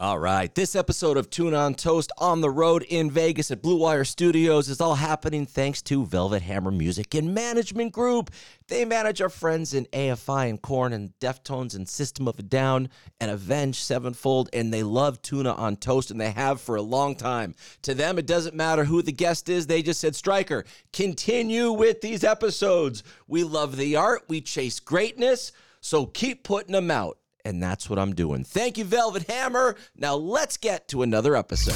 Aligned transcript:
All 0.00 0.20
right. 0.20 0.54
This 0.54 0.76
episode 0.76 1.16
of 1.16 1.28
Tuna 1.28 1.56
on 1.56 1.74
Toast 1.74 2.12
on 2.18 2.40
the 2.40 2.50
road 2.50 2.84
in 2.84 3.10
Vegas 3.10 3.50
at 3.50 3.62
Blue 3.62 3.80
Wire 3.80 4.04
Studios 4.04 4.68
is 4.68 4.80
all 4.80 4.94
happening 4.94 5.44
thanks 5.44 5.82
to 5.82 6.06
Velvet 6.06 6.40
Hammer 6.42 6.70
Music 6.70 7.16
and 7.16 7.34
Management 7.34 7.92
Group. 7.92 8.30
They 8.68 8.84
manage 8.84 9.20
our 9.20 9.28
friends 9.28 9.74
in 9.74 9.86
AFI 9.86 10.50
and 10.50 10.62
Korn 10.62 10.92
and 10.92 11.18
Deftones 11.18 11.74
and 11.74 11.88
System 11.88 12.28
of 12.28 12.38
a 12.38 12.44
Down 12.44 12.90
and 13.18 13.28
Avenged 13.28 13.80
Sevenfold, 13.80 14.48
and 14.52 14.72
they 14.72 14.84
love 14.84 15.20
tuna 15.20 15.52
on 15.54 15.74
toast, 15.74 16.12
and 16.12 16.20
they 16.20 16.30
have 16.30 16.60
for 16.60 16.76
a 16.76 16.82
long 16.82 17.16
time. 17.16 17.56
To 17.82 17.92
them, 17.92 18.20
it 18.20 18.26
doesn't 18.26 18.54
matter 18.54 18.84
who 18.84 19.02
the 19.02 19.10
guest 19.10 19.48
is. 19.48 19.66
They 19.66 19.82
just 19.82 20.00
said, 20.00 20.14
Stryker, 20.14 20.64
continue 20.92 21.72
with 21.72 22.02
these 22.02 22.22
episodes. 22.22 23.02
We 23.26 23.42
love 23.42 23.76
the 23.76 23.96
art, 23.96 24.26
we 24.28 24.42
chase 24.42 24.78
greatness, 24.78 25.50
so 25.80 26.06
keep 26.06 26.44
putting 26.44 26.72
them 26.72 26.88
out 26.88 27.18
and 27.44 27.62
that's 27.62 27.88
what 27.88 27.98
I'm 27.98 28.14
doing. 28.14 28.44
Thank 28.44 28.78
you, 28.78 28.84
Velvet 28.84 29.28
Hammer. 29.30 29.76
Now 29.96 30.14
let's 30.14 30.56
get 30.56 30.88
to 30.88 31.02
another 31.02 31.36
episode. 31.36 31.74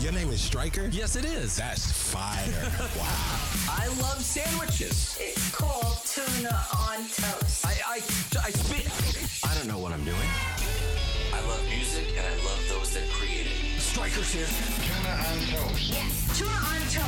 Your 0.00 0.12
name 0.12 0.28
is 0.30 0.40
Stryker? 0.40 0.88
Yes, 0.92 1.16
it 1.16 1.24
is. 1.24 1.56
That's 1.56 1.90
fire. 1.90 2.36
wow. 2.98 3.44
I 3.70 3.86
love 4.02 4.20
sandwiches. 4.20 5.16
It's 5.20 5.50
called 5.54 5.96
tuna 6.04 6.54
on 6.76 6.98
toast. 6.98 7.64
I, 7.64 7.74
I, 7.86 7.94
I 7.96 8.50
spit. 8.50 9.44
I 9.48 9.54
don't 9.54 9.68
know 9.68 9.78
what 9.78 9.92
I'm 9.92 10.04
doing. 10.04 10.28
I 11.32 11.40
love 11.48 11.64
music 11.68 12.06
and 12.16 12.26
I 12.26 12.36
love 12.44 12.60
those 12.68 12.92
that 12.94 13.08
create 13.10 13.46
it. 13.46 13.80
Stryker's 13.80 14.32
here. 14.32 14.46
Tuna 14.46 15.10
on 15.10 15.38
toast. 15.70 15.90
Yes, 15.90 16.38
tuna 16.38 16.50
on 16.50 16.80
toast. 16.90 17.03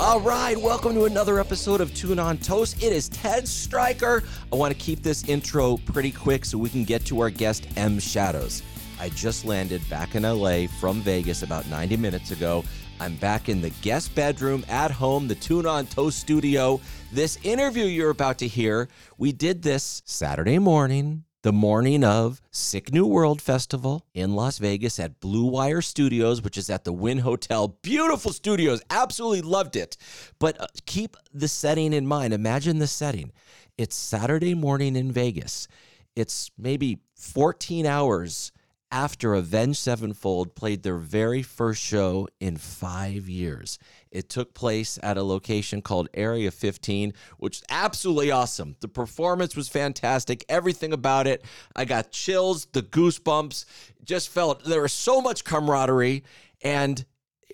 All 0.00 0.18
right, 0.18 0.56
welcome 0.56 0.94
to 0.94 1.04
another 1.04 1.38
episode 1.38 1.82
of 1.82 1.92
Tuna 1.92 2.22
on 2.22 2.38
Toast. 2.38 2.82
It 2.82 2.90
is 2.90 3.10
Ted 3.10 3.46
Stryker. 3.46 4.24
I 4.50 4.56
want 4.56 4.72
to 4.72 4.80
keep 4.80 5.02
this 5.02 5.28
intro 5.28 5.76
pretty 5.76 6.10
quick 6.10 6.46
so 6.46 6.56
we 6.56 6.70
can 6.70 6.84
get 6.84 7.04
to 7.04 7.20
our 7.20 7.28
guest, 7.28 7.66
M 7.76 7.98
Shadows. 7.98 8.62
I 8.98 9.10
just 9.10 9.44
landed 9.44 9.86
back 9.90 10.14
in 10.14 10.22
LA 10.22 10.68
from 10.80 11.02
Vegas 11.02 11.42
about 11.42 11.68
90 11.68 11.98
minutes 11.98 12.30
ago. 12.30 12.64
I'm 12.98 13.14
back 13.16 13.50
in 13.50 13.60
the 13.60 13.68
guest 13.82 14.14
bedroom 14.14 14.64
at 14.70 14.90
home, 14.90 15.28
the 15.28 15.34
Tuna 15.34 15.68
on 15.68 15.86
Toast 15.86 16.18
studio. 16.18 16.80
This 17.12 17.38
interview 17.42 17.84
you're 17.84 18.08
about 18.08 18.38
to 18.38 18.48
hear, 18.48 18.88
we 19.18 19.32
did 19.32 19.60
this 19.60 20.00
Saturday 20.06 20.58
morning, 20.58 21.24
the 21.42 21.52
morning 21.52 22.04
of 22.04 22.42
Sick 22.50 22.92
New 22.92 23.06
World 23.06 23.40
Festival 23.40 24.04
in 24.12 24.34
Las 24.34 24.58
Vegas 24.58 24.98
at 24.98 25.20
Blue 25.20 25.46
Wire 25.46 25.80
Studios, 25.80 26.42
which 26.42 26.58
is 26.58 26.68
at 26.68 26.84
the 26.84 26.92
Wynn 26.92 27.18
Hotel. 27.18 27.78
Beautiful 27.80 28.32
studios, 28.32 28.82
absolutely 28.90 29.40
loved 29.40 29.74
it. 29.74 29.96
But 30.38 30.60
uh, 30.60 30.66
keep 30.84 31.16
the 31.32 31.48
setting 31.48 31.94
in 31.94 32.06
mind. 32.06 32.34
Imagine 32.34 32.78
the 32.78 32.86
setting. 32.86 33.32
It's 33.78 33.96
Saturday 33.96 34.54
morning 34.54 34.96
in 34.96 35.12
Vegas. 35.12 35.66
It's 36.14 36.50
maybe 36.58 36.98
14 37.14 37.86
hours 37.86 38.52
after 38.92 39.32
Avenged 39.34 39.78
Sevenfold 39.78 40.54
played 40.54 40.82
their 40.82 40.98
very 40.98 41.42
first 41.42 41.80
show 41.82 42.28
in 42.38 42.56
five 42.56 43.28
years. 43.28 43.78
It 44.10 44.28
took 44.28 44.54
place 44.54 44.98
at 45.02 45.16
a 45.16 45.22
location 45.22 45.82
called 45.82 46.08
Area 46.14 46.50
15, 46.50 47.12
which 47.38 47.58
is 47.58 47.62
absolutely 47.70 48.30
awesome. 48.30 48.76
The 48.80 48.88
performance 48.88 49.54
was 49.54 49.68
fantastic, 49.68 50.44
everything 50.48 50.92
about 50.92 51.26
it. 51.26 51.44
I 51.76 51.84
got 51.84 52.10
chills, 52.10 52.66
the 52.72 52.82
goosebumps, 52.82 53.64
just 54.04 54.28
felt 54.28 54.64
there 54.64 54.82
was 54.82 54.92
so 54.92 55.20
much 55.20 55.44
camaraderie. 55.44 56.24
And 56.62 57.04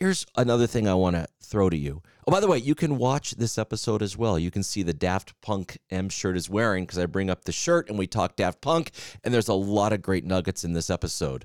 here's 0.00 0.26
another 0.36 0.66
thing 0.66 0.88
I 0.88 0.94
want 0.94 1.16
to 1.16 1.26
throw 1.42 1.70
to 1.70 1.76
you. 1.76 2.02
Oh, 2.26 2.32
by 2.32 2.40
the 2.40 2.48
way, 2.48 2.58
you 2.58 2.74
can 2.74 2.98
watch 2.98 3.32
this 3.32 3.58
episode 3.58 4.02
as 4.02 4.16
well. 4.16 4.38
You 4.38 4.50
can 4.50 4.62
see 4.62 4.82
the 4.82 4.92
Daft 4.92 5.40
Punk 5.42 5.78
M 5.90 6.08
shirt 6.08 6.36
is 6.36 6.50
wearing 6.50 6.84
because 6.84 6.98
I 6.98 7.06
bring 7.06 7.30
up 7.30 7.44
the 7.44 7.52
shirt 7.52 7.88
and 7.88 7.98
we 7.98 8.06
talk 8.06 8.36
Daft 8.36 8.60
Punk, 8.60 8.90
and 9.22 9.32
there's 9.32 9.48
a 9.48 9.54
lot 9.54 9.92
of 9.92 10.02
great 10.02 10.24
nuggets 10.24 10.64
in 10.64 10.72
this 10.72 10.90
episode. 10.90 11.44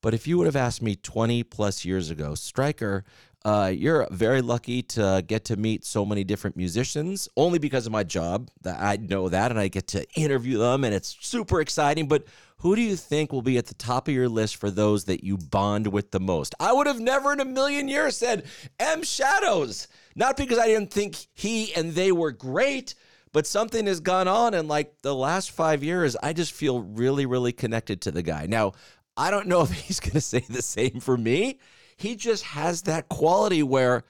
But 0.00 0.14
if 0.14 0.26
you 0.26 0.38
would 0.38 0.46
have 0.46 0.56
asked 0.56 0.82
me 0.82 0.96
20 0.96 1.44
plus 1.44 1.84
years 1.84 2.10
ago, 2.10 2.34
Stryker, 2.34 3.04
uh, 3.44 3.72
you're 3.74 4.06
very 4.10 4.40
lucky 4.40 4.82
to 4.82 5.24
get 5.26 5.44
to 5.46 5.56
meet 5.56 5.84
so 5.84 6.04
many 6.04 6.22
different 6.22 6.56
musicians 6.56 7.28
only 7.36 7.58
because 7.58 7.86
of 7.86 7.92
my 7.92 8.04
job. 8.04 8.50
That 8.62 8.80
I 8.80 8.96
know 8.96 9.28
that, 9.28 9.50
and 9.50 9.58
I 9.58 9.68
get 9.68 9.88
to 9.88 10.06
interview 10.14 10.58
them, 10.58 10.84
and 10.84 10.94
it's 10.94 11.16
super 11.20 11.60
exciting. 11.60 12.06
But 12.06 12.24
who 12.58 12.76
do 12.76 12.82
you 12.82 12.94
think 12.94 13.32
will 13.32 13.42
be 13.42 13.58
at 13.58 13.66
the 13.66 13.74
top 13.74 14.06
of 14.06 14.14
your 14.14 14.28
list 14.28 14.56
for 14.56 14.70
those 14.70 15.04
that 15.06 15.24
you 15.24 15.36
bond 15.36 15.88
with 15.88 16.12
the 16.12 16.20
most? 16.20 16.54
I 16.60 16.72
would 16.72 16.86
have 16.86 17.00
never 17.00 17.32
in 17.32 17.40
a 17.40 17.44
million 17.44 17.88
years 17.88 18.16
said 18.16 18.44
M 18.78 19.02
Shadows. 19.02 19.88
Not 20.14 20.36
because 20.36 20.58
I 20.58 20.66
didn't 20.66 20.92
think 20.92 21.16
he 21.34 21.74
and 21.74 21.92
they 21.92 22.12
were 22.12 22.30
great, 22.30 22.94
but 23.32 23.46
something 23.46 23.86
has 23.86 23.98
gone 23.98 24.28
on 24.28 24.54
in 24.54 24.68
like 24.68 25.02
the 25.02 25.14
last 25.14 25.50
five 25.50 25.82
years. 25.82 26.16
I 26.22 26.32
just 26.32 26.52
feel 26.52 26.80
really, 26.80 27.26
really 27.26 27.52
connected 27.52 28.02
to 28.02 28.12
the 28.12 28.22
guy. 28.22 28.46
Now, 28.46 28.74
I 29.16 29.32
don't 29.32 29.48
know 29.48 29.62
if 29.62 29.72
he's 29.72 29.98
going 29.98 30.12
to 30.12 30.20
say 30.20 30.44
the 30.48 30.62
same 30.62 31.00
for 31.00 31.16
me. 31.16 31.58
He 32.02 32.16
just 32.16 32.42
has 32.42 32.82
that 32.82 33.08
quality 33.08 33.62
where 33.62 34.02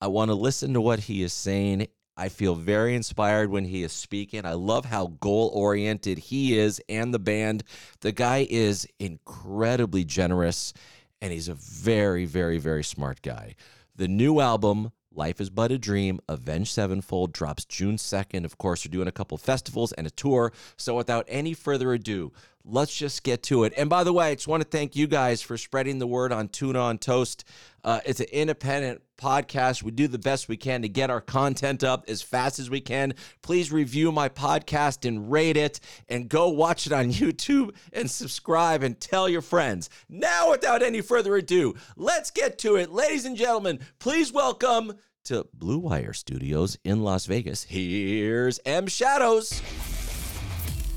I 0.00 0.06
want 0.06 0.28
to 0.28 0.34
listen 0.36 0.74
to 0.74 0.80
what 0.80 1.00
he 1.00 1.24
is 1.24 1.32
saying. 1.32 1.88
I 2.16 2.28
feel 2.28 2.54
very 2.54 2.94
inspired 2.94 3.50
when 3.50 3.64
he 3.64 3.82
is 3.82 3.90
speaking. 3.90 4.46
I 4.46 4.52
love 4.52 4.84
how 4.84 5.08
goal 5.18 5.50
oriented 5.52 6.18
he 6.18 6.56
is 6.56 6.80
and 6.88 7.12
the 7.12 7.18
band. 7.18 7.64
The 8.00 8.12
guy 8.12 8.46
is 8.48 8.86
incredibly 9.00 10.04
generous 10.04 10.72
and 11.20 11.32
he's 11.32 11.48
a 11.48 11.54
very, 11.54 12.26
very, 12.26 12.58
very 12.58 12.84
smart 12.84 13.22
guy. 13.22 13.56
The 13.96 14.06
new 14.06 14.38
album, 14.38 14.92
Life 15.14 15.40
is 15.40 15.50
But 15.50 15.72
a 15.72 15.78
Dream, 15.78 16.20
Avenged 16.28 16.72
Sevenfold, 16.72 17.32
drops 17.32 17.64
June 17.64 17.96
2nd. 17.96 18.44
Of 18.44 18.58
course, 18.58 18.84
we're 18.84 18.90
doing 18.90 19.08
a 19.08 19.12
couple 19.12 19.36
festivals 19.36 19.92
and 19.92 20.06
a 20.06 20.10
tour. 20.10 20.52
So 20.76 20.96
without 20.96 21.26
any 21.28 21.54
further 21.54 21.92
ado, 21.92 22.32
let's 22.64 22.96
just 22.96 23.22
get 23.22 23.42
to 23.44 23.64
it. 23.64 23.72
And 23.76 23.90
by 23.90 24.04
the 24.04 24.12
way, 24.12 24.28
I 24.30 24.34
just 24.34 24.48
want 24.48 24.62
to 24.62 24.68
thank 24.68 24.96
you 24.96 25.06
guys 25.06 25.42
for 25.42 25.58
spreading 25.58 25.98
the 25.98 26.06
word 26.06 26.32
on 26.32 26.48
Tuna 26.48 26.78
on 26.78 26.98
Toast. 26.98 27.44
Uh, 27.84 28.00
it's 28.06 28.20
an 28.20 28.26
independent 28.32 29.02
podcast. 29.22 29.84
We 29.84 29.92
do 29.92 30.08
the 30.08 30.18
best 30.18 30.48
we 30.48 30.56
can 30.56 30.82
to 30.82 30.88
get 30.88 31.08
our 31.08 31.20
content 31.20 31.84
up 31.84 32.04
as 32.08 32.22
fast 32.22 32.58
as 32.58 32.68
we 32.68 32.80
can. 32.80 33.14
Please 33.40 33.70
review 33.70 34.10
my 34.10 34.28
podcast 34.28 35.06
and 35.06 35.30
rate 35.30 35.56
it, 35.56 35.78
and 36.08 36.28
go 36.28 36.48
watch 36.48 36.86
it 36.86 36.92
on 36.92 37.06
YouTube 37.12 37.74
and 37.92 38.10
subscribe 38.10 38.82
and 38.82 39.00
tell 39.00 39.28
your 39.28 39.42
friends. 39.42 39.88
Now, 40.08 40.50
without 40.50 40.82
any 40.82 41.00
further 41.00 41.36
ado, 41.36 41.74
let's 41.96 42.32
get 42.32 42.58
to 42.58 42.76
it. 42.76 42.90
Ladies 42.90 43.24
and 43.24 43.36
gentlemen, 43.36 43.78
please 44.00 44.32
welcome 44.32 44.94
to 45.24 45.46
Blue 45.54 45.78
Wire 45.78 46.12
Studios 46.12 46.76
in 46.82 47.04
Las 47.04 47.26
Vegas. 47.26 47.62
Here's 47.62 48.58
M 48.66 48.88
Shadows. 48.88 49.62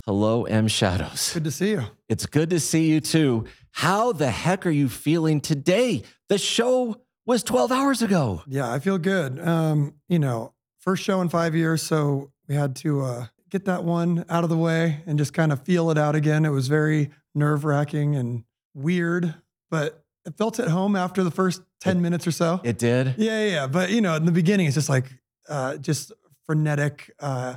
Hello, 0.06 0.46
M 0.46 0.68
Shadows. 0.68 1.32
Good 1.34 1.44
to 1.44 1.52
see 1.52 1.72
you. 1.72 1.84
It's 2.10 2.26
good 2.26 2.50
to 2.50 2.60
see 2.60 2.90
you 2.90 3.02
too. 3.02 3.46
How 3.72 4.14
the 4.14 4.32
heck 4.32 4.66
are 4.66 4.72
you 4.72 4.90
feeling 4.90 5.42
today? 5.42 6.04
The 6.30 6.38
show 6.38 7.02
was 7.26 7.44
12 7.44 7.72
hours 7.72 8.02
ago. 8.02 8.44
Yeah, 8.48 8.72
I 8.72 8.80
feel 8.80 8.98
good. 8.98 9.40
Um, 9.40 9.96
you 10.08 10.20
know, 10.20 10.54
first 10.80 11.04
show 11.04 11.22
in 11.22 11.30
five 11.30 11.56
years, 11.56 11.82
so 11.82 12.32
we 12.48 12.56
had 12.56 12.76
to 12.78 13.02
uh, 13.02 13.26
get 13.50 13.66
that 13.66 13.84
one 13.84 14.26
out 14.30 14.44
of 14.44 14.50
the 14.50 14.58
way 14.58 15.02
and 15.08 15.18
just 15.18 15.34
kind 15.34 15.52
of 15.52 15.62
feel 15.64 15.90
it 15.92 15.98
out 15.98 16.16
again. 16.16 16.46
It 16.46 16.50
was 16.50 16.68
very 16.68 17.10
nerve 17.34 17.66
wracking 17.66 18.16
and 18.16 18.44
weird, 18.74 19.36
but 19.70 20.04
it 20.26 20.38
felt 20.38 20.60
at 20.60 20.68
home 20.68 20.96
after 20.96 21.24
the 21.24 21.32
first 21.32 21.62
10 21.82 22.02
minutes 22.02 22.26
or 22.28 22.32
so. 22.32 22.62
It 22.64 22.78
did. 22.78 23.16
yeah, 23.18 23.44
yeah, 23.44 23.52
yeah. 23.52 23.68
But, 23.68 23.90
you 23.92 24.02
know, 24.02 24.16
in 24.16 24.26
the 24.26 24.32
beginning, 24.32 24.68
it's 24.68 24.76
just 24.76 24.90
like, 24.90 25.06
uh, 25.50 25.78
just 25.78 26.12
frenetic 26.46 27.12
uh, 27.20 27.56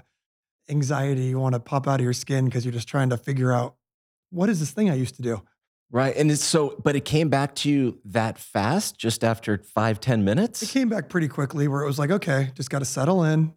anxiety. 0.68 1.24
You 1.24 1.38
want 1.38 1.54
to 1.54 1.60
pop 1.60 1.86
out 1.88 2.00
of 2.00 2.04
your 2.04 2.12
skin 2.12 2.44
because 2.46 2.64
you're 2.64 2.72
just 2.72 2.88
trying 2.88 3.10
to 3.10 3.16
figure 3.16 3.52
out 3.52 3.76
what 4.30 4.48
is 4.50 4.60
this 4.60 4.70
thing 4.70 4.90
I 4.90 4.94
used 4.94 5.16
to 5.16 5.22
do? 5.22 5.42
Right. 5.90 6.14
And 6.16 6.30
it's 6.30 6.44
so, 6.44 6.78
but 6.84 6.96
it 6.96 7.04
came 7.04 7.30
back 7.30 7.54
to 7.56 7.70
you 7.70 7.98
that 8.04 8.38
fast, 8.38 8.98
just 8.98 9.24
after 9.24 9.58
five, 9.58 10.00
10 10.00 10.26
It 10.28 10.68
came 10.68 10.88
back 10.88 11.08
pretty 11.08 11.28
quickly 11.28 11.66
where 11.66 11.82
it 11.82 11.86
was 11.86 11.98
like, 11.98 12.10
okay, 12.10 12.50
just 12.54 12.68
got 12.68 12.80
to 12.80 12.84
settle 12.84 13.24
in. 13.24 13.54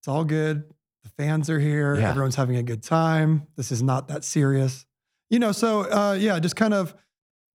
It's 0.00 0.08
all 0.08 0.24
good. 0.24 0.64
The 1.02 1.10
fans 1.10 1.50
are 1.50 1.58
here. 1.58 1.96
Yeah. 1.96 2.10
Everyone's 2.10 2.36
having 2.36 2.56
a 2.56 2.62
good 2.62 2.82
time. 2.82 3.48
This 3.56 3.72
is 3.72 3.82
not 3.82 4.08
that 4.08 4.22
serious. 4.22 4.86
You 5.30 5.40
know, 5.40 5.52
so 5.52 5.80
uh, 5.90 6.16
yeah, 6.18 6.38
just 6.38 6.54
kind 6.56 6.74
of 6.74 6.94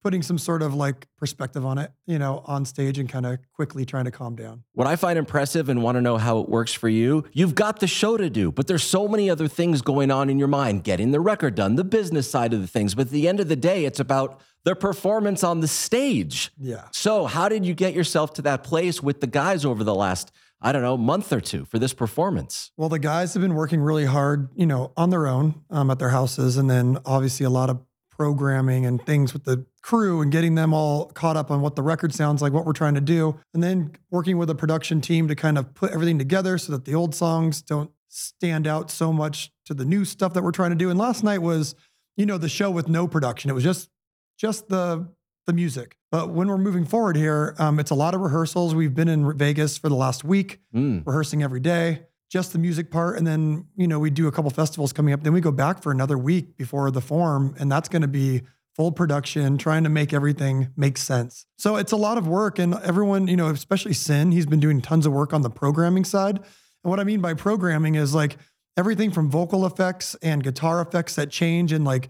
putting 0.04 0.22
some 0.22 0.38
sort 0.38 0.62
of 0.62 0.74
like 0.74 1.08
perspective 1.18 1.66
on 1.66 1.78
it, 1.78 1.92
you 2.06 2.20
know, 2.20 2.44
on 2.46 2.66
stage 2.66 3.00
and 3.00 3.08
kind 3.08 3.26
of 3.26 3.40
quickly 3.54 3.86
trying 3.86 4.06
to 4.06 4.12
calm 4.12 4.36
down. 4.36 4.64
What 4.74 4.86
I 4.86 4.98
find 4.98 5.18
impressive 5.18 5.70
and 5.70 5.82
want 5.82 5.96
to 5.96 6.02
know 6.02 6.18
how 6.18 6.40
it 6.40 6.50
works 6.50 6.74
for 6.74 6.90
you, 6.90 7.24
you've 7.32 7.56
got 7.56 7.80
the 7.80 7.88
show 7.88 8.18
to 8.18 8.30
do, 8.30 8.52
but 8.52 8.68
there's 8.68 8.84
so 8.84 9.08
many 9.08 9.30
other 9.30 9.48
things 9.48 9.82
going 9.82 10.12
on 10.12 10.30
in 10.30 10.38
your 10.38 10.50
mind, 10.50 10.84
getting 10.84 11.12
the 11.12 11.22
record 11.22 11.56
done, 11.56 11.76
the 11.76 11.86
business 11.86 12.30
side 12.30 12.54
of 12.54 12.60
the 12.60 12.68
things. 12.68 12.94
But 12.94 13.08
at 13.08 13.12
the 13.12 13.28
end 13.28 13.40
of 13.40 13.48
the 13.48 13.56
day, 13.56 13.86
it's 13.86 14.00
about 14.00 14.42
the 14.66 14.76
performance 14.76 15.44
on 15.44 15.62
the 15.62 15.68
stage. 15.68 16.52
Yeah. 16.60 16.84
So, 16.92 17.26
how 17.26 17.50
did 17.50 17.66
you 17.66 17.74
get 17.74 17.94
yourself 17.94 18.34
to 18.34 18.42
that 18.44 18.64
place 18.64 19.02
with 19.02 19.22
the 19.22 19.28
guys 19.28 19.66
over 19.66 19.84
the 19.84 19.96
last, 19.96 20.32
I 20.62 20.72
don't 20.72 20.82
know, 20.82 20.98
month 20.98 21.32
or 21.32 21.42
two 21.42 21.66
for 21.66 21.80
this 21.80 21.94
performance? 21.94 22.72
Well, 22.78 22.90
the 22.90 23.00
guys 23.00 23.34
have 23.34 23.42
been 23.42 23.56
working 23.56 23.82
really 23.82 24.06
hard, 24.06 24.50
you 24.56 24.66
know, 24.66 24.92
on 24.98 25.10
their 25.10 25.28
own 25.28 25.62
um, 25.70 25.90
at 25.92 26.00
their 26.00 26.10
houses, 26.10 26.58
and 26.58 26.70
then 26.70 26.98
obviously 27.06 27.46
a 27.46 27.50
lot 27.50 27.70
of 27.70 27.82
programming 28.18 28.86
and 28.86 29.04
things 29.06 29.34
with 29.34 29.44
the 29.44 29.66
crew 29.82 30.22
and 30.22 30.32
getting 30.32 30.56
them 30.56 30.74
all 30.74 31.08
caught 31.08 31.36
up 31.36 31.52
on 31.52 31.62
what 31.62 31.76
the 31.76 31.82
record 31.82 32.14
sounds 32.14 32.42
like, 32.42 32.54
what 32.54 32.66
we're 32.66 32.74
trying 32.74 32.96
to 32.96 33.02
do, 33.02 33.38
and 33.54 33.62
then 33.64 33.92
working 34.12 34.38
with 34.38 34.50
a 34.50 34.56
production 34.56 35.02
team 35.02 35.28
to 35.28 35.36
kind 35.36 35.58
of 35.58 35.74
put 35.74 35.92
everything 35.92 36.18
together 36.18 36.58
so 36.58 36.72
that 36.72 36.86
the 36.86 36.96
old 36.96 37.14
songs 37.16 37.62
don't 37.62 37.92
stand 38.10 38.68
out 38.68 38.92
so 38.92 39.12
much 39.12 39.52
to 39.66 39.74
the 39.74 39.86
new 39.86 40.06
stuff 40.06 40.34
that 40.34 40.44
we're 40.44 40.52
trying 40.52 40.70
to 40.70 40.76
do. 40.76 40.90
And 40.90 41.00
last 41.00 41.24
night 41.24 41.40
was, 41.42 41.76
you 42.16 42.26
know, 42.26 42.38
the 42.38 42.50
show 42.50 42.70
with 42.70 42.88
no 42.88 43.08
production. 43.08 43.50
It 43.50 43.54
was 43.54 43.64
just 43.64 43.90
just 44.38 44.70
the 44.70 45.08
the 45.46 45.54
music. 45.54 45.98
But 46.10 46.30
when 46.30 46.48
we're 46.48 46.58
moving 46.58 46.86
forward 46.86 47.18
here, 47.18 47.54
um, 47.60 47.78
it's 47.80 47.92
a 47.92 47.96
lot 47.96 48.14
of 48.14 48.22
rehearsals. 48.22 48.74
We've 48.74 48.94
been 48.96 49.10
in 49.10 49.38
Vegas 49.38 49.78
for 49.78 49.90
the 49.90 49.96
last 49.96 50.24
week, 50.24 50.60
Mm. 50.74 51.06
rehearsing 51.06 51.44
every 51.44 51.60
day, 51.60 52.04
just 52.34 52.52
the 52.52 52.58
music 52.58 52.90
part. 52.90 53.16
And 53.16 53.28
then, 53.28 53.68
you 53.76 53.88
know, 53.88 54.00
we 54.00 54.10
do 54.10 54.28
a 54.28 54.32
couple 54.32 54.50
festivals 54.50 54.92
coming 54.92 55.14
up. 55.14 55.22
Then 55.22 55.34
we 55.34 55.40
go 55.40 55.52
back 55.52 55.84
for 55.84 55.92
another 55.92 56.18
week 56.18 56.58
before 56.58 56.90
the 56.90 57.00
Forum. 57.00 57.54
And 57.60 57.72
that's 57.72 57.88
going 57.88 58.02
to 58.02 58.08
be 58.08 58.42
full 58.76 58.92
production, 58.92 59.60
trying 59.60 59.84
to 59.84 59.90
make 59.90 60.14
everything 60.14 60.70
make 60.76 60.98
sense. 60.98 61.46
So 61.60 61.76
it's 61.76 61.92
a 61.92 61.96
lot 61.96 62.18
of 62.18 62.28
work. 62.28 62.58
And 62.58 62.74
everyone, 62.74 63.28
you 63.28 63.38
know, 63.38 63.50
especially 63.50 63.94
Syn, 63.94 64.32
he's 64.32 64.48
been 64.48 64.60
doing 64.60 64.82
tons 64.82 65.06
of 65.06 65.14
work 65.14 65.32
on 65.32 65.44
the 65.44 65.50
programming 65.52 66.06
side. 66.06 66.38
And 66.38 66.90
what 66.90 67.00
I 67.00 67.04
mean 67.04 67.22
by 67.22 67.36
programming 67.36 67.94
is 67.94 68.16
like 68.16 68.38
everything 68.78 69.12
from 69.12 69.30
vocal 69.30 69.64
effects 69.64 70.16
and 70.24 70.44
guitar 70.44 70.82
effects 70.82 71.14
that 71.14 71.30
change 71.30 71.72
and 71.72 71.86
like 71.86 72.10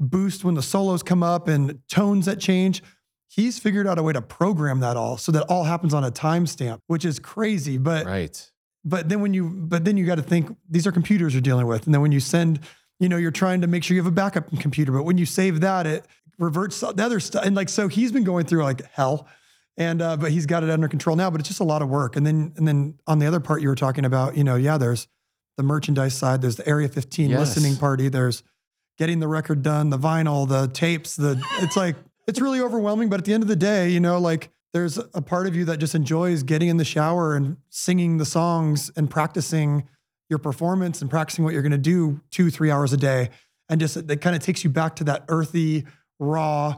boost 0.00 0.42
when 0.42 0.56
the 0.56 0.62
solos 0.62 1.04
come 1.04 1.22
up 1.22 1.46
and 1.46 1.78
tones 1.88 2.26
that 2.26 2.40
change. 2.40 2.82
He's 3.28 3.60
figured 3.60 3.86
out 3.86 4.00
a 4.00 4.02
way 4.02 4.14
to 4.14 4.20
program 4.20 4.80
that 4.80 4.96
all 4.96 5.16
so 5.16 5.30
that 5.30 5.44
all 5.44 5.62
happens 5.62 5.94
on 5.94 6.02
a 6.02 6.10
timestamp, 6.10 6.80
which 6.88 7.04
is 7.04 7.20
crazy. 7.20 7.78
But 7.78 8.04
Right. 8.04 8.49
But 8.84 9.08
then 9.08 9.20
when 9.20 9.34
you 9.34 9.48
but 9.50 9.84
then 9.84 9.96
you 9.96 10.06
got 10.06 10.16
to 10.16 10.22
think 10.22 10.56
these 10.68 10.86
are 10.86 10.92
computers 10.92 11.34
you're 11.34 11.40
dealing 11.42 11.66
with. 11.66 11.86
And 11.86 11.94
then 11.94 12.00
when 12.00 12.12
you 12.12 12.20
send 12.20 12.60
you 12.98 13.08
know 13.08 13.16
you're 13.16 13.30
trying 13.30 13.60
to 13.62 13.66
make 13.66 13.84
sure 13.84 13.94
you 13.94 14.00
have 14.02 14.10
a 14.12 14.14
backup 14.14 14.50
computer 14.58 14.92
but 14.92 15.04
when 15.04 15.18
you 15.18 15.26
save 15.26 15.60
that 15.60 15.86
it 15.86 16.06
reverts 16.38 16.80
the 16.80 16.88
other 17.04 17.20
stuff 17.20 17.44
and 17.44 17.54
like 17.56 17.68
so 17.68 17.88
he's 17.88 18.12
been 18.12 18.24
going 18.24 18.46
through 18.46 18.62
like 18.62 18.82
hell. 18.92 19.26
And 19.76 20.02
uh, 20.02 20.16
but 20.18 20.30
he's 20.32 20.44
got 20.46 20.62
it 20.62 20.68
under 20.70 20.88
control 20.88 21.16
now 21.16 21.30
but 21.30 21.40
it's 21.40 21.48
just 21.48 21.60
a 21.60 21.64
lot 21.64 21.80
of 21.82 21.88
work. 21.88 22.16
And 22.16 22.26
then 22.26 22.52
and 22.56 22.66
then 22.68 22.98
on 23.06 23.18
the 23.18 23.26
other 23.26 23.40
part 23.40 23.62
you 23.62 23.68
were 23.68 23.74
talking 23.74 24.04
about 24.04 24.36
you 24.36 24.44
know 24.44 24.56
yeah 24.56 24.76
there's 24.78 25.08
the 25.56 25.62
merchandise 25.62 26.14
side 26.14 26.40
there's 26.42 26.56
the 26.56 26.66
area 26.68 26.88
15 26.88 27.30
Yes. 27.30 27.38
listening 27.38 27.76
party 27.76 28.08
there's 28.08 28.42
getting 28.98 29.20
the 29.20 29.28
record 29.28 29.62
done 29.62 29.90
the 29.90 29.98
vinyl 29.98 30.48
the 30.48 30.68
tapes 30.68 31.16
the 31.16 31.42
it's 31.60 31.76
like 31.76 31.96
it's 32.26 32.40
really 32.40 32.60
overwhelming 32.60 33.08
but 33.08 33.18
at 33.18 33.24
the 33.26 33.32
end 33.34 33.42
of 33.42 33.48
the 33.48 33.56
day 33.56 33.88
you 33.90 34.00
know 34.00 34.18
like 34.18 34.50
there's 34.72 34.98
a 35.14 35.22
part 35.22 35.46
of 35.46 35.56
you 35.56 35.64
that 35.66 35.78
just 35.78 35.94
enjoys 35.94 36.42
getting 36.42 36.68
in 36.68 36.76
the 36.76 36.84
shower 36.84 37.34
and 37.34 37.56
singing 37.70 38.18
the 38.18 38.24
songs 38.24 38.90
and 38.96 39.10
practicing 39.10 39.88
your 40.28 40.38
performance 40.38 41.00
and 41.00 41.10
practicing 41.10 41.44
what 41.44 41.52
you're 41.52 41.62
going 41.62 41.72
to 41.72 41.78
do 41.78 42.20
two 42.30 42.50
three 42.50 42.70
hours 42.70 42.92
a 42.92 42.96
day 42.96 43.30
and 43.68 43.80
just 43.80 43.96
it 43.96 44.20
kind 44.20 44.36
of 44.36 44.42
takes 44.42 44.62
you 44.62 44.70
back 44.70 44.96
to 44.96 45.04
that 45.04 45.24
earthy 45.28 45.84
raw 46.20 46.74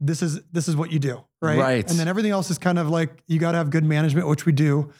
this 0.00 0.22
is 0.22 0.40
this 0.52 0.68
is 0.68 0.76
what 0.76 0.90
you 0.90 0.98
do 0.98 1.22
right 1.42 1.58
Right. 1.58 1.90
and 1.90 1.98
then 1.98 2.08
everything 2.08 2.30
else 2.32 2.50
is 2.50 2.58
kind 2.58 2.78
of 2.78 2.88
like 2.88 3.22
you 3.26 3.38
got 3.38 3.52
to 3.52 3.58
have 3.58 3.70
good 3.70 3.84
management 3.84 4.26
which 4.26 4.46
we 4.46 4.52
do 4.52 4.90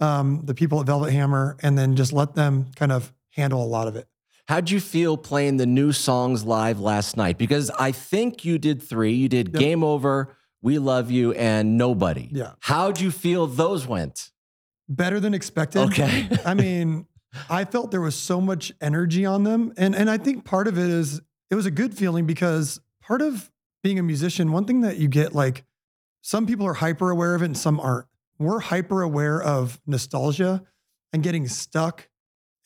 um, 0.00 0.42
the 0.44 0.54
people 0.54 0.80
at 0.80 0.86
velvet 0.86 1.12
hammer 1.12 1.56
and 1.62 1.78
then 1.78 1.96
just 1.96 2.12
let 2.12 2.34
them 2.34 2.66
kind 2.76 2.92
of 2.92 3.12
handle 3.30 3.62
a 3.62 3.66
lot 3.66 3.88
of 3.88 3.96
it 3.96 4.06
How'd 4.46 4.68
you 4.68 4.78
feel 4.78 5.16
playing 5.16 5.56
the 5.56 5.64
new 5.64 5.90
songs 5.90 6.44
live 6.44 6.78
last 6.78 7.16
night? 7.16 7.38
Because 7.38 7.70
I 7.70 7.92
think 7.92 8.44
you 8.44 8.58
did 8.58 8.82
three. 8.82 9.14
You 9.14 9.26
did 9.26 9.48
Yep. 9.54 9.58
Game 9.58 9.82
Over, 9.82 10.36
We 10.64 10.78
Love 10.78 11.10
You, 11.10 11.32
and 11.32 11.78
Nobody. 11.78 12.30
Yeah. 12.32 12.54
How'd 12.58 12.98
you 12.98 13.12
feel 13.12 13.46
those 13.46 13.86
went? 13.86 14.32
better 14.88 15.20
than 15.20 15.34
expected 15.34 15.80
Okay. 15.80 16.28
I 16.44 16.54
mean, 16.54 17.06
I 17.48 17.64
felt 17.64 17.90
there 17.90 18.00
was 18.00 18.14
so 18.14 18.40
much 18.40 18.72
energy 18.80 19.24
on 19.26 19.44
them. 19.44 19.72
And 19.76 19.94
and 19.94 20.10
I 20.10 20.18
think 20.18 20.44
part 20.44 20.68
of 20.68 20.78
it 20.78 20.88
is 20.88 21.20
it 21.50 21.54
was 21.54 21.66
a 21.66 21.70
good 21.70 21.96
feeling 21.96 22.26
because 22.26 22.80
part 23.02 23.22
of 23.22 23.50
being 23.82 23.98
a 23.98 24.02
musician, 24.02 24.52
one 24.52 24.64
thing 24.64 24.82
that 24.82 24.98
you 24.98 25.08
get 25.08 25.34
like 25.34 25.64
some 26.22 26.46
people 26.46 26.66
are 26.66 26.74
hyper 26.74 27.10
aware 27.10 27.34
of 27.34 27.42
it 27.42 27.46
and 27.46 27.58
some 27.58 27.80
aren't. 27.80 28.06
We're 28.38 28.60
hyper 28.60 29.02
aware 29.02 29.40
of 29.40 29.80
nostalgia 29.86 30.64
and 31.12 31.22
getting 31.22 31.46
stuck. 31.48 32.08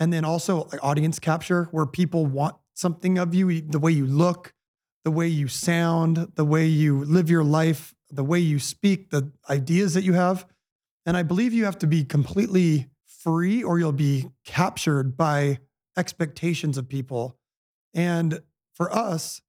And 0.01 0.13
then 0.13 0.25
also 0.25 0.69
like 0.73 0.83
audience 0.83 1.19
capture 1.19 1.65
where 1.73 1.85
people 1.85 2.25
want 2.25 2.57
something 2.75 3.19
of 3.19 3.35
you, 3.35 3.61
the 3.61 3.81
way 3.81 3.91
you 3.91 4.07
look, 4.07 4.55
the 5.05 5.11
way 5.11 5.29
you 5.29 5.49
sound, 5.49 6.33
the 6.35 6.45
way 6.45 6.67
you 6.67 7.05
live 7.05 7.31
your 7.31 7.45
life, 7.45 7.95
the 8.11 8.25
way 8.25 8.39
you 8.39 8.59
speak, 8.59 9.11
the 9.11 9.31
ideas 9.49 9.95
that 9.95 10.03
you 10.03 10.13
have. 10.15 10.47
And 11.07 11.17
I 11.17 11.23
believe 11.23 11.53
you 11.53 11.65
have 11.65 11.79
to 11.79 11.87
be 11.87 12.05
completely 12.05 12.89
free 13.05 13.63
or 13.63 13.79
you'll 13.79 13.93
be 13.93 14.27
captured 14.45 15.17
by 15.17 15.59
expectations 15.97 16.79
of 16.79 16.89
people. 16.89 17.37
And 17.95 18.41
for 18.75 18.95
us, 18.95 19.43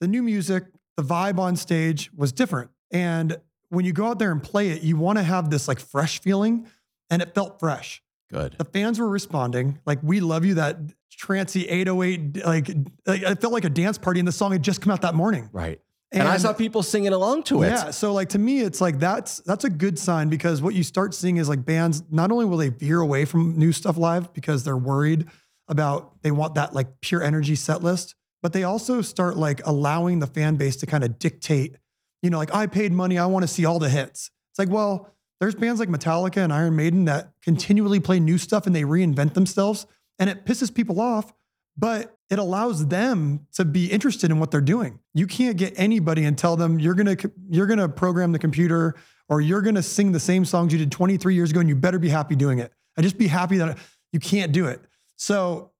the 0.00 0.08
new 0.08 0.22
music, 0.22 0.64
the 0.96 1.02
vibe 1.02 1.38
on 1.38 1.56
stage 1.56 2.10
was 2.16 2.32
different. 2.32 2.70
And 2.90 3.38
when 3.68 3.84
you 3.84 3.92
go 3.92 4.06
out 4.06 4.18
there 4.18 4.32
and 4.32 4.42
play 4.42 4.70
it, 4.70 4.82
you 4.82 4.96
want 4.96 5.18
to 5.18 5.24
have 5.24 5.50
this 5.50 5.68
like 5.68 5.80
fresh 5.80 6.20
feeling. 6.20 6.66
And 7.10 7.20
it 7.20 7.34
felt 7.34 7.60
fresh. 7.60 8.02
Good. 8.30 8.56
The 8.56 8.64
fans 8.64 8.98
were 8.98 9.08
responding. 9.08 9.78
Like, 9.84 9.98
we 10.02 10.20
love 10.20 10.46
you, 10.46 10.54
that 10.54 10.78
trancy 11.16 11.68
808. 11.68 12.44
Like, 12.44 12.68
like 13.06 13.22
it 13.22 13.40
felt 13.40 13.52
like 13.52 13.64
a 13.64 13.70
dance 13.70 13.98
party, 13.98 14.20
and 14.20 14.26
the 14.26 14.32
song 14.32 14.52
had 14.52 14.62
just 14.62 14.80
come 14.80 14.92
out 14.92 15.02
that 15.02 15.14
morning. 15.14 15.48
Right. 15.52 15.80
And, 16.12 16.28
I 16.28 16.36
saw 16.36 16.52
people 16.52 16.82
singing 16.82 17.12
along 17.12 17.44
to 17.44 17.62
it. 17.62 17.68
Yeah. 17.68 17.90
So 17.90 18.12
like 18.12 18.30
to 18.30 18.38
me, 18.38 18.60
it's 18.60 18.82
like 18.82 18.98
that's 18.98 19.38
that's 19.40 19.64
a 19.64 19.70
good 19.70 19.98
sign 19.98 20.28
because 20.28 20.60
what 20.60 20.74
you 20.74 20.82
start 20.82 21.14
seeing 21.14 21.38
is 21.38 21.48
like 21.48 21.64
bands 21.64 22.02
not 22.10 22.30
only 22.30 22.44
will 22.44 22.58
they 22.58 22.68
veer 22.68 23.00
away 23.00 23.24
from 23.24 23.56
new 23.56 23.72
stuff 23.72 23.96
live 23.96 24.32
because 24.34 24.62
they're 24.62 24.76
worried 24.76 25.26
about 25.68 26.22
they 26.22 26.30
want 26.30 26.54
that 26.56 26.74
like 26.74 27.00
pure 27.00 27.22
energy 27.22 27.54
set 27.54 27.82
list, 27.82 28.14
but 28.42 28.52
they 28.52 28.62
also 28.62 29.00
start 29.00 29.38
like 29.38 29.66
allowing 29.66 30.18
the 30.18 30.26
fan 30.26 30.56
base 30.56 30.76
to 30.76 30.86
kind 30.86 31.02
of 31.02 31.18
dictate, 31.18 31.76
you 32.20 32.28
know, 32.28 32.36
like 32.36 32.54
I 32.54 32.66
paid 32.66 32.92
money, 32.92 33.18
I 33.18 33.24
want 33.26 33.44
to 33.44 33.48
see 33.48 33.64
all 33.64 33.78
the 33.78 33.88
hits. 33.88 34.30
It's 34.50 34.58
like, 34.58 34.68
well, 34.68 35.08
there's 35.40 35.54
bands 35.54 35.80
like 35.80 35.88
Metallica 35.88 36.38
and 36.38 36.52
Iron 36.52 36.76
Maiden 36.76 37.06
that 37.06 37.32
continually 37.42 38.00
play 38.00 38.20
new 38.20 38.36
stuff 38.36 38.66
and 38.66 38.76
they 38.76 38.82
reinvent 38.82 39.32
themselves 39.32 39.86
and 40.18 40.30
it 40.30 40.44
pisses 40.44 40.72
people 40.72 41.00
off 41.00 41.32
but 41.76 42.16
it 42.30 42.38
allows 42.38 42.86
them 42.88 43.46
to 43.54 43.64
be 43.64 43.86
interested 43.86 44.30
in 44.30 44.38
what 44.38 44.50
they're 44.50 44.60
doing. 44.60 44.98
You 45.14 45.26
can't 45.26 45.56
get 45.56 45.74
anybody 45.76 46.24
and 46.24 46.36
tell 46.36 46.56
them 46.56 46.78
you're 46.78 46.94
gonna 46.94 47.16
you're 47.48 47.66
gonna 47.66 47.88
program 47.88 48.32
the 48.32 48.38
computer 48.38 48.94
or 49.28 49.40
you're 49.40 49.62
gonna 49.62 49.82
sing 49.82 50.12
the 50.12 50.20
same 50.20 50.44
songs 50.44 50.72
you 50.72 50.78
did 50.78 50.92
23 50.92 51.34
years 51.34 51.50
ago 51.50 51.60
and 51.60 51.68
you 51.68 51.76
better 51.76 51.98
be 51.98 52.08
happy 52.08 52.36
doing 52.36 52.58
it. 52.58 52.72
And 52.96 53.04
just 53.04 53.16
be 53.16 53.26
happy 53.26 53.56
that 53.58 53.78
you 54.12 54.20
can't 54.20 54.52
do 54.52 54.66
it. 54.66 54.80
So 55.16 55.72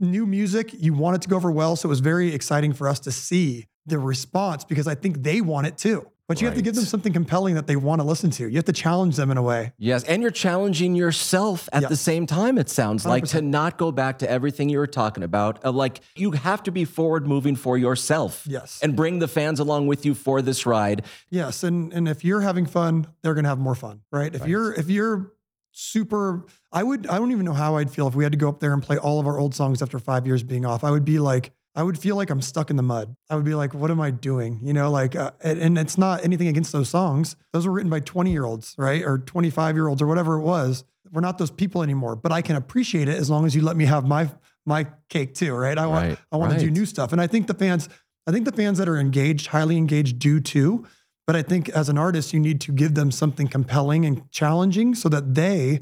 new 0.00 0.26
music, 0.26 0.72
you 0.72 0.94
want 0.94 1.16
it 1.16 1.22
to 1.22 1.28
go 1.28 1.36
over 1.36 1.50
well. 1.50 1.76
So 1.76 1.86
it 1.86 1.90
was 1.90 2.00
very 2.00 2.34
exciting 2.34 2.72
for 2.72 2.88
us 2.88 2.98
to 3.00 3.12
see 3.12 3.68
the 3.86 3.98
response 3.98 4.64
because 4.64 4.88
I 4.88 4.96
think 4.96 5.22
they 5.22 5.40
want 5.40 5.68
it 5.68 5.78
too. 5.78 6.10
But 6.28 6.40
you 6.40 6.48
have 6.48 6.56
to 6.56 6.62
give 6.62 6.74
them 6.74 6.84
something 6.84 7.12
compelling 7.12 7.54
that 7.54 7.68
they 7.68 7.76
want 7.76 8.00
to 8.00 8.04
listen 8.06 8.30
to. 8.32 8.48
You 8.48 8.56
have 8.56 8.64
to 8.64 8.72
challenge 8.72 9.14
them 9.14 9.30
in 9.30 9.36
a 9.36 9.42
way. 9.42 9.72
Yes, 9.78 10.02
and 10.04 10.22
you're 10.22 10.32
challenging 10.32 10.96
yourself 10.96 11.68
at 11.72 11.82
Yeah. 11.82 11.88
the 11.88 11.96
same 11.96 12.26
time. 12.26 12.58
It 12.58 12.68
sounds 12.68 13.06
like 13.06 13.26
to 13.26 13.40
not 13.40 13.78
go 13.78 13.92
back 13.92 14.18
to 14.18 14.30
everything 14.30 14.68
you 14.68 14.78
were 14.78 14.88
talking 14.88 15.22
about. 15.22 15.64
Uh, 15.64 15.70
like 15.70 16.00
you 16.16 16.32
have 16.32 16.64
to 16.64 16.72
be 16.72 16.84
forward 16.84 17.28
moving 17.28 17.54
for 17.54 17.78
yourself. 17.78 18.44
Yes. 18.48 18.80
and 18.82 18.96
bring 18.96 19.20
the 19.20 19.28
fans 19.28 19.60
along 19.60 19.86
with 19.86 20.04
you 20.04 20.14
for 20.14 20.42
this 20.42 20.66
ride. 20.66 21.04
Yes, 21.30 21.62
and 21.62 21.92
and 21.92 22.08
if 22.08 22.24
you're 22.24 22.40
having 22.40 22.66
fun, 22.66 23.06
they're 23.22 23.34
going 23.34 23.44
to 23.44 23.48
have 23.50 23.58
more 23.60 23.74
fun, 23.76 24.00
right? 24.10 24.34
If 24.34 24.48
you're 24.48 24.72
if 24.72 24.90
you're 24.90 25.32
super 25.70 26.44
I 26.72 26.82
would 26.82 27.06
I 27.06 27.18
don't 27.18 27.30
even 27.32 27.44
know 27.44 27.52
how 27.52 27.76
I'd 27.76 27.90
feel 27.90 28.08
if 28.08 28.14
we 28.16 28.24
had 28.24 28.32
to 28.32 28.38
go 28.38 28.48
up 28.48 28.60
there 28.60 28.72
and 28.72 28.82
play 28.82 28.96
all 28.96 29.20
of 29.20 29.26
our 29.26 29.38
old 29.38 29.54
songs 29.54 29.80
after 29.82 29.98
5 29.98 30.26
years 30.26 30.42
being 30.42 30.64
off. 30.66 30.82
I 30.82 30.90
would 30.90 31.04
be 31.04 31.18
like 31.18 31.52
I 31.76 31.82
would 31.82 31.98
feel 31.98 32.16
like 32.16 32.30
I'm 32.30 32.40
stuck 32.40 32.70
in 32.70 32.76
the 32.76 32.82
mud. 32.82 33.14
I 33.28 33.36
would 33.36 33.44
be 33.44 33.54
like 33.54 33.74
what 33.74 33.90
am 33.90 34.00
I 34.00 34.10
doing? 34.10 34.60
You 34.62 34.72
know, 34.72 34.90
like 34.90 35.14
uh, 35.14 35.32
and, 35.42 35.60
and 35.60 35.78
it's 35.78 35.98
not 35.98 36.24
anything 36.24 36.48
against 36.48 36.72
those 36.72 36.88
songs. 36.88 37.36
Those 37.52 37.66
were 37.66 37.72
written 37.72 37.90
by 37.90 38.00
20-year-olds, 38.00 38.74
right? 38.78 39.02
Or 39.02 39.18
25-year-olds 39.18 40.00
or 40.00 40.06
whatever 40.06 40.36
it 40.36 40.42
was. 40.42 40.84
We're 41.12 41.20
not 41.20 41.38
those 41.38 41.50
people 41.50 41.82
anymore, 41.82 42.16
but 42.16 42.32
I 42.32 42.42
can 42.42 42.56
appreciate 42.56 43.08
it 43.08 43.16
as 43.16 43.30
long 43.30 43.46
as 43.46 43.54
you 43.54 43.62
let 43.62 43.76
me 43.76 43.84
have 43.84 44.06
my 44.06 44.30
my 44.64 44.86
cake 45.10 45.34
too, 45.34 45.54
right? 45.54 45.78
I 45.78 45.86
want 45.86 46.08
Right, 46.08 46.18
I 46.32 46.36
want 46.36 46.54
to 46.54 46.58
do 46.58 46.70
new 46.70 46.86
stuff. 46.86 47.12
And 47.12 47.20
I 47.20 47.26
think 47.26 47.46
the 47.46 47.54
fans 47.54 47.88
I 48.26 48.32
think 48.32 48.44
the 48.44 48.52
fans 48.52 48.78
that 48.78 48.88
are 48.88 48.98
engaged, 48.98 49.48
highly 49.48 49.76
engaged 49.76 50.18
do 50.18 50.40
too. 50.40 50.86
But 51.26 51.36
I 51.36 51.42
think 51.42 51.68
as 51.70 51.88
an 51.88 51.98
artist, 51.98 52.32
you 52.32 52.40
need 52.40 52.60
to 52.62 52.72
give 52.72 52.94
them 52.94 53.10
something 53.10 53.48
compelling 53.48 54.04
and 54.04 54.30
challenging 54.30 54.94
so 54.94 55.08
that 55.08 55.34
they 55.34 55.80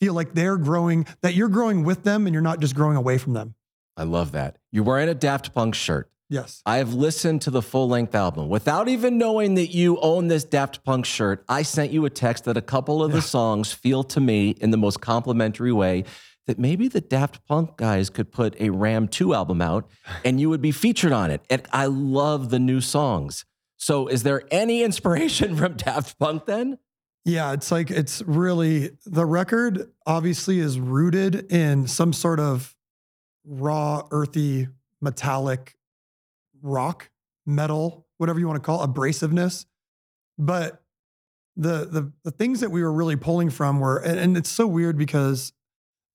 feel 0.00 0.14
like 0.14 0.34
they're 0.34 0.56
growing, 0.56 1.06
that 1.22 1.34
you're 1.34 1.48
growing 1.48 1.84
with 1.84 2.04
them 2.04 2.26
and 2.26 2.32
you're 2.32 2.42
not 2.42 2.60
just 2.60 2.74
growing 2.74 2.96
away 2.96 3.18
from 3.18 3.32
them. 3.32 3.54
I 3.96 4.04
love 4.04 4.32
that. 4.32 4.58
You're 4.72 4.84
wearing 4.84 5.08
a 5.08 5.14
Daft 5.14 5.54
Punk 5.54 5.74
shirt. 5.74 6.10
Yes. 6.30 6.62
I 6.64 6.78
have 6.78 6.94
listened 6.94 7.42
to 7.42 7.50
the 7.50 7.62
full 7.62 7.88
length 7.88 8.14
album 8.14 8.48
without 8.48 8.88
even 8.88 9.18
knowing 9.18 9.54
that 9.54 9.68
you 9.68 9.98
own 10.00 10.28
this 10.28 10.42
Daft 10.42 10.82
Punk 10.82 11.04
shirt. 11.04 11.44
I 11.48 11.62
sent 11.62 11.92
you 11.92 12.04
a 12.06 12.10
text 12.10 12.44
that 12.44 12.56
a 12.56 12.62
couple 12.62 13.04
of 13.04 13.12
the 13.12 13.22
songs 13.22 13.72
feel 13.72 14.02
to 14.04 14.20
me 14.20 14.50
in 14.50 14.70
the 14.70 14.76
most 14.76 15.00
complimentary 15.00 15.72
way 15.72 16.04
that 16.46 16.58
maybe 16.58 16.88
the 16.88 17.00
Daft 17.00 17.46
Punk 17.46 17.76
guys 17.76 18.10
could 18.10 18.32
put 18.32 18.60
a 18.60 18.70
Ram 18.70 19.08
2 19.08 19.34
album 19.34 19.62
out 19.62 19.88
and 20.24 20.40
you 20.40 20.50
would 20.50 20.62
be 20.62 20.72
featured 20.72 21.12
on 21.12 21.30
it. 21.30 21.42
And 21.48 21.62
I 21.72 21.86
love 21.86 22.50
the 22.50 22.58
new 22.58 22.80
songs. 22.80 23.44
So 23.76 24.08
is 24.08 24.22
there 24.22 24.42
any 24.50 24.82
inspiration 24.82 25.56
from 25.58 25.74
Daft 25.74 26.18
Punk 26.18 26.46
then? 26.46 26.78
Yeah, 27.24 27.52
it's 27.52 27.70
like 27.70 27.90
it's 27.90 28.22
really 28.22 28.90
the 29.06 29.24
record 29.24 29.90
obviously 30.06 30.58
is 30.58 30.78
rooted 30.78 31.50
in 31.50 31.86
some 31.86 32.12
sort 32.12 32.38
of 32.38 32.74
raw, 33.46 34.06
earthy, 34.10 34.68
metallic 35.00 35.76
rock, 36.62 37.10
metal, 37.46 38.06
whatever 38.18 38.38
you 38.38 38.46
want 38.46 38.62
to 38.62 38.66
call 38.66 38.82
it, 38.82 38.88
abrasiveness. 38.88 39.66
But 40.38 40.82
the 41.56 41.84
the 41.84 42.12
the 42.24 42.30
things 42.30 42.60
that 42.60 42.70
we 42.70 42.82
were 42.82 42.92
really 42.92 43.16
pulling 43.16 43.50
from 43.50 43.78
were 43.78 43.98
and, 43.98 44.18
and 44.18 44.36
it's 44.36 44.50
so 44.50 44.66
weird 44.66 44.98
because 44.98 45.52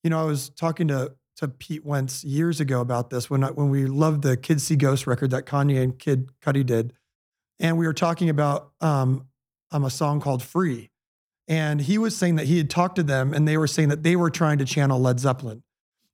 you 0.04 0.10
know, 0.10 0.20
I 0.20 0.24
was 0.24 0.50
talking 0.50 0.88
to 0.90 1.14
to 1.38 1.48
Pete 1.48 1.86
Wentz 1.86 2.24
years 2.24 2.60
ago 2.60 2.82
about 2.82 3.10
this 3.10 3.30
when 3.30 3.46
I, 3.46 3.52
when 3.52 3.70
we 3.70 3.86
loved 3.86 4.24
the 4.24 4.36
Kids 4.36 4.64
See 4.64 4.76
Ghost 4.76 5.08
record 5.08 5.32
that 5.32 5.46
Kanye 5.46 5.82
and 5.82 5.98
Kid 5.98 6.30
Cudi 6.42 6.66
did. 6.66 6.94
and 7.60 7.78
we 7.78 7.88
were 7.88 7.94
talking 7.94 8.30
about 8.30 8.72
um, 8.82 9.28
um, 9.72 9.86
a 9.86 9.90
song 9.90 10.20
called 10.20 10.44
Free. 10.44 10.90
And 11.48 11.82
he 11.82 11.98
was 11.98 12.16
saying 12.16 12.36
that 12.36 12.46
he 12.46 12.58
had 12.58 12.70
talked 12.70 12.98
to 12.98 13.04
them 13.04 13.34
and 13.34 13.48
they 13.48 13.58
were 13.58 13.68
saying 13.68 13.90
that 13.90 14.04
they 14.04 14.16
were 14.16 14.30
trying 14.30 14.58
to 14.60 14.66
channel 14.66 15.00
Led 15.00 15.20
Zeppelin. 15.20 15.64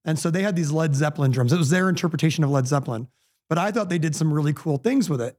And 0.06 0.18
so 0.20 0.30
they 0.30 0.44
had 0.44 0.56
these 0.56 0.72
Led 0.72 0.96
Zeppelin 0.96 1.32
drums. 1.32 1.52
It 1.52 1.58
was 1.58 1.70
their 1.72 1.90
interpretation 1.90 2.44
of 2.44 2.50
Led 2.52 2.68
Zeppelin. 2.68 3.08
But 3.50 3.58
I 3.58 3.72
thought 3.72 3.90
they 3.90 3.98
did 4.00 4.16
some 4.16 4.32
really 4.32 4.54
cool 4.54 4.78
things 4.78 5.10
with 5.10 5.22
it. 5.22 5.38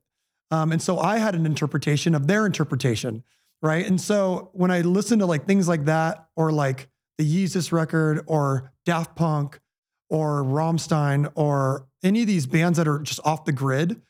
Um, 0.50 0.73
and 0.73 0.82
so 0.82 0.99
I 0.99 1.18
had 1.18 1.35
an 1.35 1.46
interpretation 1.46 2.14
of 2.14 2.26
their 2.26 2.46
interpretation, 2.46 3.25
right? 3.62 3.85
And 3.87 4.00
so 4.00 4.50
when 4.52 4.70
I 4.70 4.82
listen 4.82 5.18
to 5.20 5.26
like 5.26 5.46
things 5.46 5.66
like 5.68 5.87
that, 5.87 6.28
or 6.37 6.52
like 6.52 6.88
the 7.18 7.25
Yeezus 7.25 7.73
record, 7.73 8.23
or 8.26 8.73
Daft 8.85 9.16
Punk, 9.16 9.58
or 10.11 10.44
Rammstein, 10.44 11.32
or 11.35 11.87
any 12.04 12.20
of 12.20 12.26
these 12.28 12.46
bands 12.46 12.78
that 12.78 12.87
are 12.87 13.00
just 13.00 13.20
off 13.25 13.44
the 13.44 13.52
grid, 13.52 14.00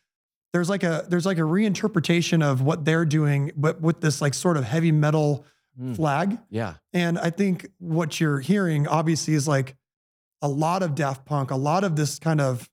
there's 0.52 0.68
like 0.68 0.82
a 0.82 1.06
there's 1.08 1.24
like 1.26 1.38
a 1.38 1.42
reinterpretation 1.42 2.42
of 2.42 2.60
what 2.62 2.84
they're 2.84 3.04
doing, 3.06 3.52
but 3.56 3.80
with 3.80 4.00
this 4.00 4.20
like 4.20 4.34
sort 4.34 4.56
of 4.56 4.64
heavy 4.64 4.92
metal 4.92 5.44
Mm. 5.78 5.94
flag. 5.94 6.38
Yeah. 6.48 6.76
And 6.94 7.18
I 7.18 7.28
think 7.28 7.66
what 7.76 8.18
you're 8.18 8.40
hearing 8.40 8.88
obviously 8.88 9.34
is 9.34 9.46
like 9.46 9.76
a 10.46 10.48
lot 10.48 10.82
of 10.82 10.94
Daft 10.94 11.24
Punk, 11.24 11.50
a 11.50 11.56
lot 11.56 11.82
of 11.82 11.96
this 11.96 12.20
kind 12.20 12.40
of, 12.40 12.70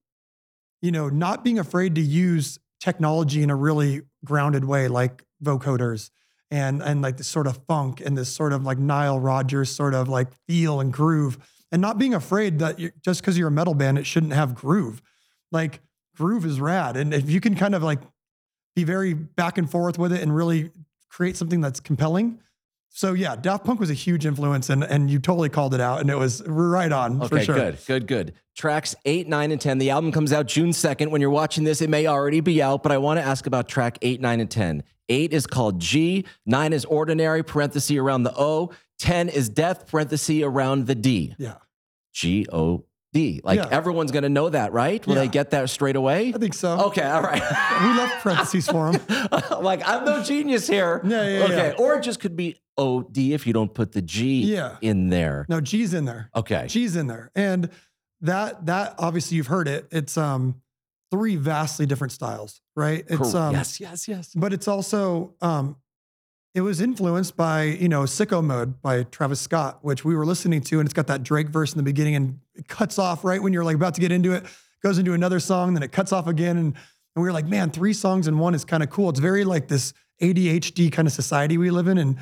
you 0.81 0.91
know, 0.91 1.09
not 1.09 1.43
being 1.43 1.57
afraid 1.57 1.95
to 1.95 2.01
use 2.01 2.59
technology 2.79 3.41
in 3.41 3.49
a 3.49 3.55
really 3.55 4.03
grounded 4.23 4.63
way, 4.63 4.87
like 4.87 5.23
vocoders 5.43 6.11
and 6.51 6.83
and 6.83 7.01
like 7.01 7.17
this 7.17 7.25
sort 7.27 7.47
of 7.47 7.59
funk 7.67 7.99
and 7.99 8.15
this 8.15 8.29
sort 8.29 8.53
of 8.53 8.63
like 8.63 8.77
Nile 8.77 9.19
Rodgers 9.19 9.71
sort 9.71 9.95
of 9.95 10.07
like 10.07 10.27
feel 10.47 10.79
and 10.79 10.93
groove, 10.93 11.39
and 11.71 11.81
not 11.81 11.97
being 11.97 12.13
afraid 12.13 12.59
that 12.59 12.77
just 13.01 13.21
because 13.21 13.37
you're 13.37 13.47
a 13.47 13.51
metal 13.51 13.73
band, 13.73 13.97
it 13.97 14.05
shouldn't 14.05 14.33
have 14.33 14.53
groove. 14.53 15.01
Like 15.51 15.81
groove 16.15 16.45
is 16.45 16.61
rad, 16.61 16.95
and 16.95 17.11
if 17.11 17.27
you 17.29 17.41
can 17.41 17.55
kind 17.55 17.73
of 17.73 17.81
like 17.81 18.01
be 18.75 18.83
very 18.83 19.15
back 19.15 19.57
and 19.57 19.69
forth 19.69 19.97
with 19.97 20.13
it 20.13 20.21
and 20.21 20.35
really 20.35 20.69
create 21.09 21.37
something 21.37 21.59
that's 21.59 21.79
compelling. 21.79 22.39
So 22.95 23.13
yeah, 23.13 23.35
Daft 23.35 23.65
Punk 23.65 23.79
was 23.79 23.89
a 23.89 23.95
huge 23.95 24.23
influence, 24.25 24.69
and 24.69 24.83
and 24.83 25.09
you 25.09 25.17
totally 25.17 25.49
called 25.49 25.73
it 25.73 25.81
out, 25.81 25.99
and 26.01 26.11
it 26.11 26.17
was 26.17 26.43
right 26.45 26.91
on 26.91 27.19
for 27.27 27.35
Okay, 27.35 27.43
sure. 27.43 27.55
good, 27.55 27.77
good, 27.87 28.07
good. 28.07 28.33
Tracks 28.55 28.93
eight, 29.05 29.27
nine, 29.27 29.51
and 29.51 29.59
10. 29.59 29.79
The 29.79 29.89
album 29.89 30.11
comes 30.11 30.31
out 30.31 30.45
June 30.45 30.69
2nd. 30.69 31.09
When 31.09 31.19
you're 31.19 31.31
watching 31.31 31.63
this, 31.63 31.81
it 31.81 31.89
may 31.89 32.05
already 32.05 32.39
be 32.39 32.61
out, 32.61 32.83
but 32.83 32.91
I 32.91 32.99
want 32.99 33.19
to 33.19 33.23
ask 33.25 33.47
about 33.47 33.67
track 33.67 33.97
eight, 34.03 34.21
nine, 34.21 34.39
and 34.39 34.49
10. 34.49 34.83
Eight 35.09 35.33
is 35.33 35.47
called 35.47 35.79
G, 35.79 36.23
nine 36.45 36.71
is 36.71 36.85
ordinary, 36.85 37.41
parenthesis 37.43 37.97
around 37.97 38.23
the 38.23 38.33
O. 38.37 38.69
10 38.99 39.27
is 39.27 39.49
death, 39.49 39.87
parenthesis 39.87 40.43
around 40.43 40.85
the 40.85 40.93
D. 40.95 41.33
Yeah, 41.39 41.55
G 42.13 42.45
O 42.53 42.85
D. 43.11 43.41
Like 43.43 43.57
Yeah. 43.57 43.67
everyone's 43.71 44.11
going 44.11 44.23
to 44.23 44.29
know 44.29 44.49
that, 44.49 44.71
right? 44.71 45.05
Will 45.07 45.15
Yeah. 45.15 45.21
they 45.23 45.27
get 45.29 45.49
that 45.49 45.67
straight 45.71 45.95
away? 45.95 46.31
I 46.33 46.37
think 46.37 46.53
so. 46.53 46.79
Okay, 46.89 47.03
all 47.03 47.21
right. 47.23 47.41
we 47.81 47.87
left 47.97 48.21
parentheses 48.23 48.67
for 48.67 48.91
him. 48.91 49.01
like 49.61 49.81
I'm 49.87 50.05
no 50.05 50.21
genius 50.23 50.67
here. 50.67 51.01
Yeah, 51.03 51.27
yeah, 51.27 51.43
okay, 51.45 51.73
yeah. 51.75 51.83
or 51.83 51.95
it 51.95 52.03
just 52.03 52.19
could 52.19 52.35
be 52.35 52.55
O 52.77 53.01
D 53.03 53.33
if 53.33 53.45
you 53.45 53.53
don't 53.53 53.73
put 53.73 53.91
the 53.91 54.01
G 54.01 54.53
Yeah. 54.53 54.77
in 54.81 55.09
there. 55.09 55.45
No, 55.49 55.61
G's 55.61 55.93
in 55.93 56.05
there. 56.05 56.29
Okay. 56.35 56.65
G's 56.67 56.95
in 56.95 57.07
there, 57.07 57.31
and 57.35 57.69
that 58.21 58.65
that 58.65 58.95
obviously 58.97 59.37
you've 59.37 59.47
heard 59.47 59.67
it. 59.67 59.87
It's 59.91 60.17
um 60.17 60.61
three 61.11 61.35
vastly 61.35 61.85
different 61.85 62.11
styles, 62.11 62.61
right? 62.75 63.05
It's 63.07 63.35
um 63.35 63.53
yes, 63.53 63.79
yes, 63.79 64.07
yes. 64.07 64.31
but 64.35 64.53
it's 64.53 64.67
also 64.67 65.35
um 65.41 65.75
it 66.55 66.61
was 66.61 66.81
influenced 66.81 67.35
by 67.35 67.63
you 67.63 67.89
know 67.89 68.03
sicko 68.03 68.43
mode 68.43 68.79
by 68.81 69.01
travis 69.03 69.41
scott 69.41 69.79
which 69.81 70.05
we 70.05 70.15
were 70.15 70.25
listening 70.25 70.61
to 70.61 70.79
and 70.79 70.85
it's 70.87 70.93
got 70.93 71.07
that 71.07 71.23
drake 71.23 71.49
verse 71.49 71.71
in 71.73 71.77
the 71.77 71.83
beginning 71.83 72.15
and 72.15 72.39
it 72.53 72.67
cuts 72.67 72.99
off 72.99 73.23
right 73.23 73.41
when 73.41 73.53
you're 73.53 73.63
like 73.63 73.75
about 73.75 73.95
to 73.95 74.01
get 74.01 74.11
into 74.11 74.33
it 74.33 74.43
goes 74.83 74.99
into 74.99 75.13
another 75.13 75.39
song 75.39 75.73
then 75.73 75.81
it 75.81 75.91
cuts 75.91 76.11
off 76.11 76.27
again 76.27 76.57
and, 76.57 76.67
and 76.75 76.75
we 77.15 77.23
were 77.23 77.31
like 77.31 77.47
man 77.47 77.71
three 77.71 77.91
songs 77.93 78.27
in 78.27 78.37
one 78.37 78.53
is 78.53 78.63
kind 78.65 78.83
of 78.83 78.91
cool 78.91 79.09
it's 79.09 79.19
very 79.19 79.43
like 79.43 79.67
this 79.67 79.93
adhd 80.21 80.91
kind 80.91 81.07
of 81.07 81.11
society 81.11 81.57
we 81.57 81.71
live 81.71 81.87
in 81.87 81.97
and 81.97 82.17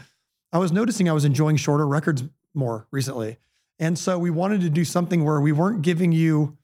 i 0.51 0.57
was 0.57 0.71
noticing 0.71 1.09
i 1.09 1.13
was 1.13 1.25
enjoying 1.25 1.55
shorter 1.55 1.87
records 1.87 2.23
more 2.53 2.87
recently 2.91 3.37
and 3.79 3.97
so 3.97 4.19
we 4.19 4.29
wanted 4.29 4.61
to 4.61 4.69
do 4.69 4.85
something 4.85 5.23
where 5.23 5.41
we 5.41 5.51
weren't 5.51 5.81
giving 5.81 6.11
you 6.11 6.57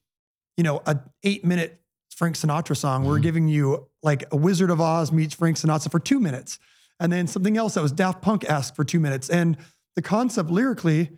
you 0.56 0.64
know 0.64 0.82
a 0.86 0.98
eight 1.22 1.44
minute 1.44 1.80
frank 2.10 2.36
sinatra 2.36 2.76
song 2.76 3.04
we're 3.04 3.18
giving 3.18 3.48
you 3.48 3.86
like 4.02 4.24
a 4.32 4.36
wizard 4.36 4.70
of 4.70 4.80
oz 4.80 5.12
meets 5.12 5.34
frank 5.34 5.56
sinatra 5.56 5.90
for 5.90 6.00
two 6.00 6.20
minutes 6.20 6.58
and 7.00 7.12
then 7.12 7.26
something 7.26 7.56
else 7.56 7.74
that 7.74 7.82
was 7.82 7.92
Daft 7.92 8.22
Punk 8.22 8.48
esque 8.48 8.74
for 8.74 8.84
two 8.84 9.00
minutes. 9.00 9.28
And 9.28 9.56
the 9.94 10.02
concept 10.02 10.50
lyrically, 10.50 11.10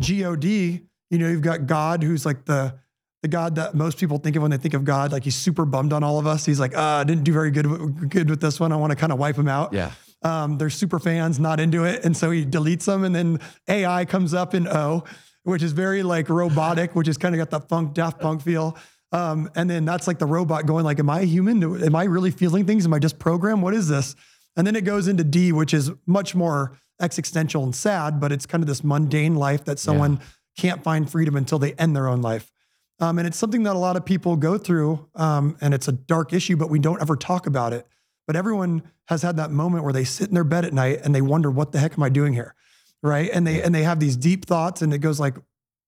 God, 0.00 0.44
you 0.44 1.18
know, 1.18 1.28
you've 1.28 1.42
got 1.42 1.66
God 1.66 2.02
who's 2.02 2.24
like 2.26 2.44
the 2.44 2.74
the 3.22 3.28
God 3.28 3.54
that 3.54 3.76
most 3.76 3.98
people 3.98 4.18
think 4.18 4.34
of 4.34 4.42
when 4.42 4.50
they 4.50 4.56
think 4.56 4.74
of 4.74 4.84
God, 4.84 5.12
like 5.12 5.22
he's 5.22 5.36
super 5.36 5.64
bummed 5.64 5.92
on 5.92 6.02
all 6.02 6.18
of 6.18 6.26
us. 6.26 6.44
He's 6.44 6.58
like, 6.58 6.76
uh, 6.76 6.80
I 6.80 7.04
didn't 7.04 7.22
do 7.22 7.32
very 7.32 7.52
good 7.52 8.10
good 8.10 8.28
with 8.28 8.40
this 8.40 8.58
one. 8.58 8.72
I 8.72 8.76
want 8.76 8.90
to 8.90 8.96
kind 8.96 9.12
of 9.12 9.18
wipe 9.18 9.36
him 9.36 9.48
out. 9.48 9.72
Yeah. 9.72 9.92
Um, 10.24 10.58
they're 10.58 10.70
super 10.70 10.98
fans, 10.98 11.40
not 11.40 11.60
into 11.60 11.84
it, 11.84 12.04
and 12.04 12.16
so 12.16 12.30
he 12.30 12.44
deletes 12.44 12.84
them, 12.84 13.04
and 13.04 13.14
then 13.14 13.40
AI 13.68 14.04
comes 14.04 14.34
up 14.34 14.54
in 14.54 14.68
O, 14.68 15.04
which 15.42 15.62
is 15.62 15.72
very 15.72 16.02
like 16.02 16.28
robotic, 16.28 16.94
which 16.94 17.08
is 17.08 17.18
kind 17.18 17.34
of 17.34 17.38
got 17.38 17.50
that 17.50 17.68
funk 17.68 17.94
Daft 17.94 18.20
Punk 18.20 18.42
feel. 18.42 18.76
Um, 19.10 19.50
and 19.54 19.68
then 19.68 19.84
that's 19.84 20.06
like 20.06 20.18
the 20.18 20.26
robot 20.26 20.66
going 20.66 20.84
like, 20.84 20.98
"Am 20.98 21.10
I 21.10 21.24
human? 21.24 21.62
Am 21.84 21.94
I 21.94 22.04
really 22.04 22.30
feeling 22.30 22.64
things? 22.66 22.86
Am 22.86 22.94
I 22.94 22.98
just 22.98 23.18
programmed? 23.18 23.62
What 23.62 23.74
is 23.74 23.88
this?" 23.88 24.14
And 24.56 24.66
then 24.66 24.76
it 24.76 24.84
goes 24.84 25.08
into 25.08 25.24
D, 25.24 25.52
which 25.52 25.74
is 25.74 25.90
much 26.06 26.34
more 26.34 26.78
existential 27.00 27.64
and 27.64 27.74
sad, 27.74 28.20
but 28.20 28.32
it's 28.32 28.46
kind 28.46 28.62
of 28.62 28.68
this 28.68 28.84
mundane 28.84 29.34
life 29.34 29.64
that 29.64 29.78
someone 29.78 30.20
can't 30.56 30.82
find 30.84 31.10
freedom 31.10 31.36
until 31.36 31.58
they 31.58 31.72
end 31.74 31.96
their 31.96 32.06
own 32.06 32.22
life. 32.22 32.52
Um, 33.00 33.18
and 33.18 33.26
it's 33.26 33.36
something 33.36 33.64
that 33.64 33.74
a 33.74 33.78
lot 33.78 33.96
of 33.96 34.04
people 34.04 34.36
go 34.36 34.58
through, 34.58 35.08
um, 35.16 35.56
and 35.60 35.74
it's 35.74 35.88
a 35.88 35.92
dark 35.92 36.32
issue, 36.32 36.56
but 36.56 36.70
we 36.70 36.78
don't 36.78 37.00
ever 37.00 37.16
talk 37.16 37.46
about 37.46 37.72
it. 37.72 37.86
But 38.26 38.36
everyone 38.36 38.82
has 39.06 39.22
had 39.22 39.36
that 39.36 39.50
moment 39.50 39.84
where 39.84 39.92
they 39.92 40.04
sit 40.04 40.28
in 40.28 40.34
their 40.34 40.44
bed 40.44 40.64
at 40.64 40.72
night 40.72 41.00
and 41.02 41.14
they 41.14 41.22
wonder, 41.22 41.50
"What 41.50 41.72
the 41.72 41.78
heck 41.78 41.94
am 41.98 42.02
I 42.02 42.08
doing 42.08 42.32
here?" 42.32 42.54
Right? 43.02 43.30
And 43.32 43.46
they 43.46 43.62
and 43.62 43.74
they 43.74 43.82
have 43.82 44.00
these 44.00 44.16
deep 44.16 44.46
thoughts, 44.46 44.82
and 44.82 44.92
it 44.94 44.98
goes 44.98 45.18
like, 45.18 45.36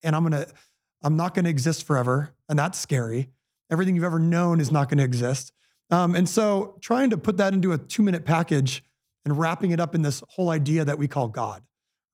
"And 0.02 0.16
I'm 0.16 0.22
gonna, 0.22 0.46
I'm 1.02 1.16
not 1.16 1.34
gonna 1.34 1.48
exist 1.48 1.86
forever," 1.86 2.34
and 2.48 2.58
that's 2.58 2.78
scary. 2.78 3.30
Everything 3.70 3.94
you've 3.94 4.04
ever 4.04 4.18
known 4.18 4.60
is 4.60 4.70
not 4.70 4.88
going 4.88 4.98
to 4.98 5.04
exist. 5.04 5.52
Um, 5.90 6.14
and 6.14 6.28
so, 6.28 6.76
trying 6.80 7.10
to 7.10 7.16
put 7.16 7.38
that 7.38 7.54
into 7.54 7.72
a 7.72 7.78
two-minute 7.78 8.24
package 8.24 8.84
and 9.24 9.38
wrapping 9.38 9.70
it 9.70 9.80
up 9.80 9.94
in 9.94 10.02
this 10.02 10.22
whole 10.28 10.50
idea 10.50 10.84
that 10.84 10.98
we 10.98 11.08
call 11.08 11.28
God, 11.28 11.62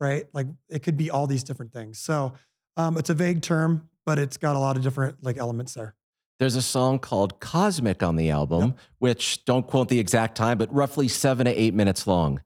right? 0.00 0.26
Like 0.32 0.46
it 0.68 0.82
could 0.82 0.96
be 0.96 1.10
all 1.10 1.26
these 1.26 1.42
different 1.42 1.72
things. 1.72 1.98
So 1.98 2.32
um, 2.76 2.96
it's 2.96 3.10
a 3.10 3.14
vague 3.14 3.42
term, 3.42 3.88
but 4.06 4.18
it's 4.18 4.36
got 4.36 4.56
a 4.56 4.58
lot 4.58 4.76
of 4.76 4.82
different 4.82 5.22
like 5.22 5.36
elements 5.36 5.74
there. 5.74 5.94
There's 6.40 6.56
a 6.56 6.62
song 6.62 7.00
called 7.00 7.38
Cosmic 7.38 8.02
on 8.02 8.16
the 8.16 8.30
album, 8.30 8.75
which 8.99 9.44
don't 9.44 9.66
quote 9.66 9.90
the 9.90 9.99
exact 10.00 10.38
time, 10.38 10.56
but 10.56 10.73
roughly 10.73 11.06
seven 11.06 11.44
to 11.44 11.52
eight 11.52 11.75
minutes 11.75 12.06
long. 12.06 12.40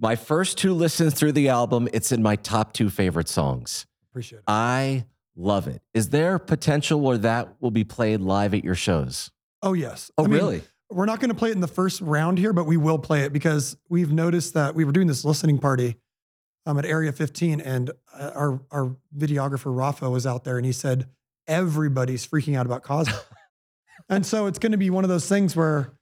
My 0.00 0.16
first 0.16 0.56
two 0.56 0.72
listens 0.72 1.12
through 1.12 1.32
the 1.32 1.50
album, 1.50 1.90
it's 1.92 2.10
in 2.10 2.22
my 2.22 2.36
top 2.36 2.72
two 2.72 2.88
favorite 2.88 3.28
songs. 3.28 3.84
Appreciate 4.10 4.38
it. 4.38 4.44
I 4.48 5.04
love 5.36 5.68
it. 5.68 5.82
Is 5.92 6.08
there 6.08 6.38
potential 6.38 7.02
where 7.02 7.18
that 7.18 7.60
will 7.60 7.70
be 7.70 7.84
played 7.84 8.22
live 8.22 8.54
at 8.54 8.64
your 8.64 8.74
shows? 8.74 9.30
Oh 9.60 9.74
yes. 9.74 10.10
Oh, 10.16 10.24
I 10.24 10.28
mean, 10.28 10.38
really? 10.38 10.62
We're 10.90 11.04
not 11.04 11.20
going 11.20 11.28
to 11.28 11.36
play 11.36 11.50
it 11.50 11.54
in 11.54 11.60
the 11.60 11.68
first 11.68 12.00
round 12.00 12.38
here, 12.38 12.54
but 12.54 12.64
we 12.64 12.78
will 12.78 12.98
play 12.98 13.24
it 13.24 13.32
because 13.34 13.76
we've 13.90 14.10
noticed 14.10 14.54
that 14.54 14.74
we 14.74 14.86
were 14.86 14.92
doing 14.92 15.06
this 15.06 15.22
listening 15.22 15.58
party 15.58 15.98
um, 16.64 16.78
at 16.78 16.86
Area 16.86 17.12
15, 17.12 17.60
and 17.60 17.90
uh, 18.18 18.30
our 18.34 18.62
our 18.70 18.96
videographer 19.14 19.76
Rafa 19.76 20.08
was 20.08 20.26
out 20.26 20.44
there, 20.44 20.56
and 20.56 20.64
he 20.64 20.72
said 20.72 21.08
everybody's 21.46 22.26
freaking 22.26 22.56
out 22.56 22.66
about 22.66 22.82
Cosmo, 22.82 23.18
and 24.08 24.24
so 24.24 24.46
it's 24.46 24.58
going 24.58 24.72
to 24.72 24.78
be 24.78 24.90
one 24.90 25.04
of 25.04 25.10
those 25.10 25.28
things 25.28 25.54
where, 25.56 25.92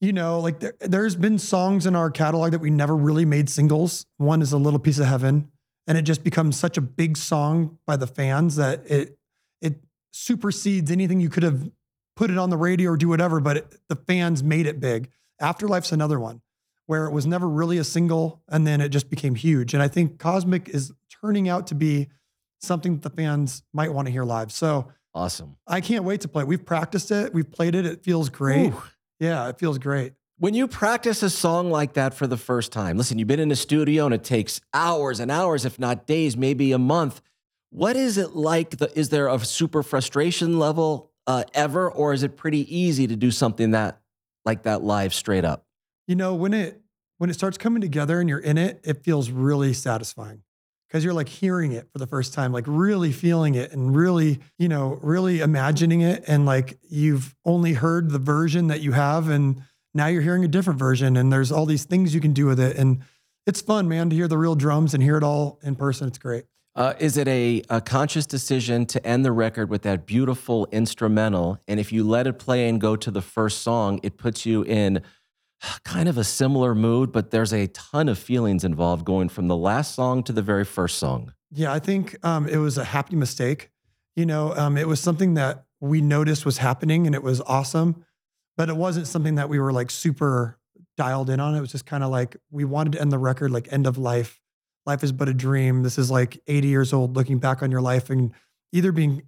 you 0.00 0.12
know, 0.12 0.40
like 0.40 0.60
there, 0.60 0.74
there's 0.80 1.16
been 1.16 1.38
songs 1.38 1.86
in 1.86 1.94
our 1.94 2.10
catalog 2.10 2.52
that 2.52 2.60
we 2.60 2.70
never 2.70 2.96
really 2.96 3.24
made 3.24 3.48
singles. 3.48 4.06
One 4.16 4.42
is 4.42 4.52
a 4.52 4.58
little 4.58 4.78
piece 4.78 4.98
of 4.98 5.06
heaven, 5.06 5.50
and 5.86 5.98
it 5.98 6.02
just 6.02 6.24
becomes 6.24 6.58
such 6.58 6.76
a 6.76 6.80
big 6.80 7.16
song 7.16 7.78
by 7.86 7.96
the 7.96 8.06
fans 8.06 8.56
that 8.56 8.90
it 8.90 9.18
it 9.60 9.80
supersedes 10.12 10.90
anything 10.90 11.20
you 11.20 11.30
could 11.30 11.42
have 11.42 11.70
put 12.16 12.30
it 12.30 12.36
on 12.36 12.50
the 12.50 12.56
radio 12.56 12.90
or 12.90 12.96
do 12.96 13.08
whatever, 13.08 13.40
but 13.40 13.56
it, 13.56 13.76
the 13.88 13.96
fans 13.96 14.42
made 14.42 14.66
it 14.66 14.78
big. 14.78 15.10
Afterlife's 15.40 15.92
another 15.92 16.20
one 16.20 16.42
where 16.86 17.06
it 17.06 17.12
was 17.12 17.24
never 17.24 17.48
really 17.48 17.78
a 17.78 17.84
single 17.84 18.42
and 18.48 18.66
then 18.66 18.80
it 18.80 18.88
just 18.88 19.08
became 19.08 19.36
huge. 19.36 19.74
And 19.74 19.82
I 19.82 19.88
think 19.88 20.18
Cosmic 20.18 20.68
is 20.68 20.92
turning 21.22 21.48
out 21.48 21.68
to 21.68 21.74
be 21.74 22.08
something 22.60 22.98
that 22.98 23.02
the 23.02 23.10
fans 23.10 23.62
might 23.72 23.92
want 23.92 24.06
to 24.06 24.12
hear 24.12 24.24
live. 24.24 24.52
So 24.52 24.92
Awesome. 25.14 25.56
I 25.66 25.80
can't 25.80 26.04
wait 26.04 26.20
to 26.20 26.28
play. 26.28 26.44
We've 26.44 26.64
practiced 26.64 27.10
it, 27.10 27.34
we've 27.34 27.50
played 27.50 27.74
it. 27.74 27.84
It 27.84 28.04
feels 28.04 28.28
great. 28.28 28.72
Ooh. 28.72 28.82
Yeah, 29.18 29.48
it 29.48 29.58
feels 29.58 29.78
great. 29.78 30.14
When 30.38 30.54
you 30.54 30.66
practice 30.66 31.22
a 31.22 31.28
song 31.28 31.70
like 31.70 31.92
that 31.94 32.14
for 32.14 32.26
the 32.26 32.38
first 32.38 32.72
time, 32.72 32.96
listen, 32.96 33.18
you've 33.18 33.28
been 33.28 33.40
in 33.40 33.50
a 33.50 33.56
studio 33.56 34.06
and 34.06 34.14
it 34.14 34.24
takes 34.24 34.60
hours 34.72 35.20
and 35.20 35.30
hours, 35.30 35.66
if 35.66 35.78
not 35.78 36.06
days, 36.06 36.36
maybe 36.36 36.72
a 36.72 36.78
month. 36.78 37.20
What 37.68 37.96
is 37.96 38.16
it 38.16 38.34
like? 38.34 38.78
The, 38.78 38.90
is 38.98 39.10
there 39.10 39.28
a 39.28 39.38
super 39.40 39.82
frustration 39.82 40.58
level 40.58 41.10
uh, 41.26 41.44
ever, 41.52 41.90
or 41.90 42.14
is 42.14 42.22
it 42.22 42.36
pretty 42.38 42.74
easy 42.74 43.06
to 43.06 43.16
do 43.16 43.30
something 43.30 43.72
that 43.72 44.00
like 44.46 44.62
that 44.62 44.82
live 44.82 45.12
straight 45.12 45.44
up? 45.44 45.66
You 46.08 46.16
know, 46.16 46.34
when 46.34 46.54
it 46.54 46.80
when 47.18 47.28
it 47.28 47.34
starts 47.34 47.58
coming 47.58 47.82
together 47.82 48.18
and 48.18 48.28
you're 48.28 48.38
in 48.38 48.56
it, 48.56 48.80
it 48.82 49.04
feels 49.04 49.30
really 49.30 49.74
satisfying. 49.74 50.42
Because 50.90 51.04
you're 51.04 51.14
like 51.14 51.28
hearing 51.28 51.70
it 51.70 51.88
for 51.92 51.98
the 51.98 52.06
first 52.06 52.34
time, 52.34 52.52
like 52.52 52.64
really 52.66 53.12
feeling 53.12 53.54
it 53.54 53.70
and 53.70 53.94
really, 53.94 54.40
you 54.58 54.68
know, 54.68 54.98
really 55.02 55.38
imagining 55.38 56.00
it. 56.00 56.24
And 56.26 56.44
like 56.44 56.78
you've 56.88 57.36
only 57.44 57.74
heard 57.74 58.10
the 58.10 58.18
version 58.18 58.66
that 58.66 58.80
you 58.80 58.90
have. 58.90 59.28
And 59.28 59.62
now 59.94 60.08
you're 60.08 60.22
hearing 60.22 60.44
a 60.44 60.48
different 60.48 60.80
version 60.80 61.16
and 61.16 61.32
there's 61.32 61.52
all 61.52 61.64
these 61.64 61.84
things 61.84 62.12
you 62.12 62.20
can 62.20 62.32
do 62.32 62.46
with 62.46 62.58
it. 62.58 62.76
And 62.76 63.02
it's 63.46 63.60
fun, 63.60 63.88
man, 63.88 64.10
to 64.10 64.16
hear 64.16 64.26
the 64.26 64.36
real 64.36 64.56
drums 64.56 64.92
and 64.92 65.00
hear 65.00 65.16
it 65.16 65.22
all 65.22 65.60
in 65.62 65.76
person. 65.76 66.08
It's 66.08 66.18
great. 66.18 66.46
Uh, 66.74 66.94
is 66.98 67.16
it 67.16 67.28
a, 67.28 67.62
a 67.68 67.80
conscious 67.80 68.26
decision 68.26 68.86
to 68.86 69.04
end 69.06 69.24
the 69.24 69.32
record 69.32 69.70
with 69.70 69.82
that 69.82 70.06
beautiful 70.06 70.66
instrumental? 70.72 71.60
And 71.68 71.78
if 71.78 71.92
you 71.92 72.02
let 72.02 72.26
it 72.26 72.38
play 72.38 72.68
and 72.68 72.80
go 72.80 72.96
to 72.96 73.10
the 73.10 73.22
first 73.22 73.62
song, 73.62 74.00
it 74.02 74.16
puts 74.16 74.46
you 74.46 74.62
in 74.62 75.02
kind 75.84 76.08
of 76.08 76.18
a 76.18 76.24
similar 76.24 76.74
mood, 76.74 77.12
but 77.12 77.30
there's 77.30 77.52
a 77.52 77.66
ton 77.68 78.08
of 78.08 78.18
feelings 78.18 78.64
involved 78.64 79.04
going 79.04 79.28
from 79.28 79.48
the 79.48 79.56
last 79.56 79.94
song 79.94 80.22
to 80.24 80.32
the 80.32 80.42
very 80.42 80.64
first 80.64 80.98
song. 80.98 81.32
Yeah, 81.50 81.72
I 81.72 81.78
think 81.78 82.16
um, 82.24 82.48
it 82.48 82.58
was 82.58 82.78
a 82.78 82.84
happy 82.84 83.16
mistake. 83.16 83.70
You 84.16 84.26
know, 84.26 84.54
um, 84.54 84.76
it 84.76 84.86
was 84.86 85.00
something 85.00 85.34
that 85.34 85.64
we 85.80 86.00
noticed 86.00 86.44
was 86.44 86.58
happening 86.58 87.06
and 87.06 87.14
it 87.14 87.22
was 87.22 87.40
awesome, 87.42 88.04
but 88.56 88.68
it 88.68 88.76
wasn't 88.76 89.06
something 89.06 89.36
that 89.36 89.48
we 89.48 89.58
were 89.58 89.72
like 89.72 89.90
super 89.90 90.58
dialed 90.96 91.30
in 91.30 91.40
on. 91.40 91.54
It 91.54 91.60
was 91.60 91.72
just 91.72 91.86
kind 91.86 92.04
of 92.04 92.10
like 92.10 92.36
we 92.50 92.64
wanted 92.64 92.92
to 92.92 93.00
end 93.00 93.10
the 93.10 93.18
record 93.18 93.50
like 93.50 93.72
end 93.72 93.86
of 93.86 93.98
life. 93.98 94.40
Life 94.86 95.02
is 95.02 95.12
but 95.12 95.28
a 95.28 95.34
dream. 95.34 95.82
This 95.82 95.98
is 95.98 96.10
like 96.10 96.40
80 96.46 96.68
years 96.68 96.92
old 96.92 97.16
looking 97.16 97.38
back 97.38 97.62
on 97.62 97.70
your 97.70 97.80
life 97.80 98.10
and 98.10 98.32
either 98.72 98.92
being 98.92 99.22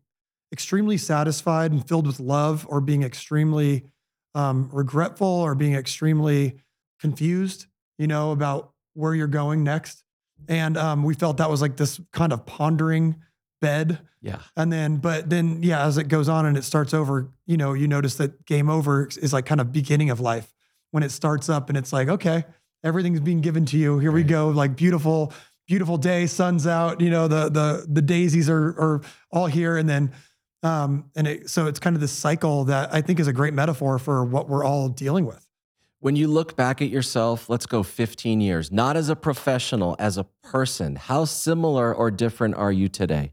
extremely 0.53 0.99
satisfied 0.99 1.73
and 1.73 1.87
filled 1.87 2.07
with 2.07 2.21
love 2.21 2.67
or 2.69 2.81
being 2.81 3.03
extremely 3.03 3.87
um, 4.35 4.69
regretful 4.73 5.27
or 5.27 5.55
being 5.55 5.75
extremely 5.75 6.61
confused, 7.01 7.67
you 7.99 8.07
know, 8.07 8.33
about 8.33 8.73
where 8.95 9.15
you're 9.15 9.27
going 9.27 9.65
next. 9.65 10.05
And 10.49 10.77
um, 10.77 11.03
we 11.03 11.15
felt 11.15 11.37
that 11.37 11.51
was 11.51 11.61
like 11.63 11.77
this 11.77 12.01
kind 12.13 12.33
of 12.33 12.47
pondering 12.47 13.17
bed. 13.61 14.01
Yeah. 14.21 14.39
And 14.57 14.73
then, 14.73 14.97
but 14.97 15.31
then, 15.31 15.63
yeah, 15.63 15.85
as 15.85 15.99
it 15.99 16.09
goes 16.09 16.29
on 16.29 16.47
and 16.47 16.57
it 16.57 16.65
starts 16.65 16.95
over, 16.95 17.31
you 17.47 17.57
know, 17.57 17.73
you 17.73 17.89
notice 17.89 18.17
that 18.17 18.45
game 18.47 18.69
over 18.69 19.09
is 19.21 19.33
like 19.33 19.47
kind 19.47 19.61
of 19.61 19.73
beginning 19.73 20.11
of 20.11 20.21
life 20.21 20.53
when 20.91 21.03
it 21.03 21.11
starts 21.11 21.49
up 21.49 21.69
and 21.69 21.79
it's 21.79 21.93
like, 21.93 22.09
okay, 22.09 22.45
everything's 22.85 23.21
being 23.21 23.41
given 23.41 23.65
to 23.67 23.79
you. 23.79 23.99
Here 23.99 24.13
we 24.13 24.23
go. 24.23 24.49
Like 24.49 24.77
beautiful, 24.77 25.33
beautiful 25.67 25.97
day, 25.97 26.27
sun's 26.27 26.67
out, 26.67 27.01
you 27.01 27.11
know, 27.11 27.29
the, 27.29 27.49
the, 27.49 27.87
the 27.89 28.03
daisies 28.03 28.49
are, 28.49 28.69
are 28.69 29.01
all 29.31 29.47
here. 29.47 29.77
And 29.77 29.89
then, 29.89 30.13
um, 30.63 31.11
and 31.17 31.27
it, 31.27 31.51
so 31.51 31.67
it's 31.67 31.81
kind 31.81 31.97
of 31.97 32.01
this 32.01 32.13
cycle 32.13 32.65
that 32.65 32.93
I 32.95 33.01
think 33.01 33.19
is 33.19 33.27
a 33.27 33.33
great 33.33 33.55
metaphor 33.55 33.99
for 33.99 34.25
what 34.25 34.49
we're 34.49 34.65
all 34.65 34.89
dealing 34.89 35.27
with. 35.27 35.47
When 35.99 36.17
you 36.17 36.27
look 36.27 36.57
back 36.57 36.83
at 36.83 36.89
yourself, 36.89 37.49
let's 37.49 37.67
go 37.67 37.83
15 37.83 38.41
years, 38.41 38.73
not 38.73 38.97
as 38.97 39.09
a 39.09 39.17
professional, 39.17 39.95
as 39.99 40.19
a 40.19 40.25
person, 40.43 40.97
how 40.97 41.25
similar 41.25 41.95
or 41.95 42.11
different 42.11 42.57
are 42.57 42.73
you 42.73 42.89
today? 42.89 43.33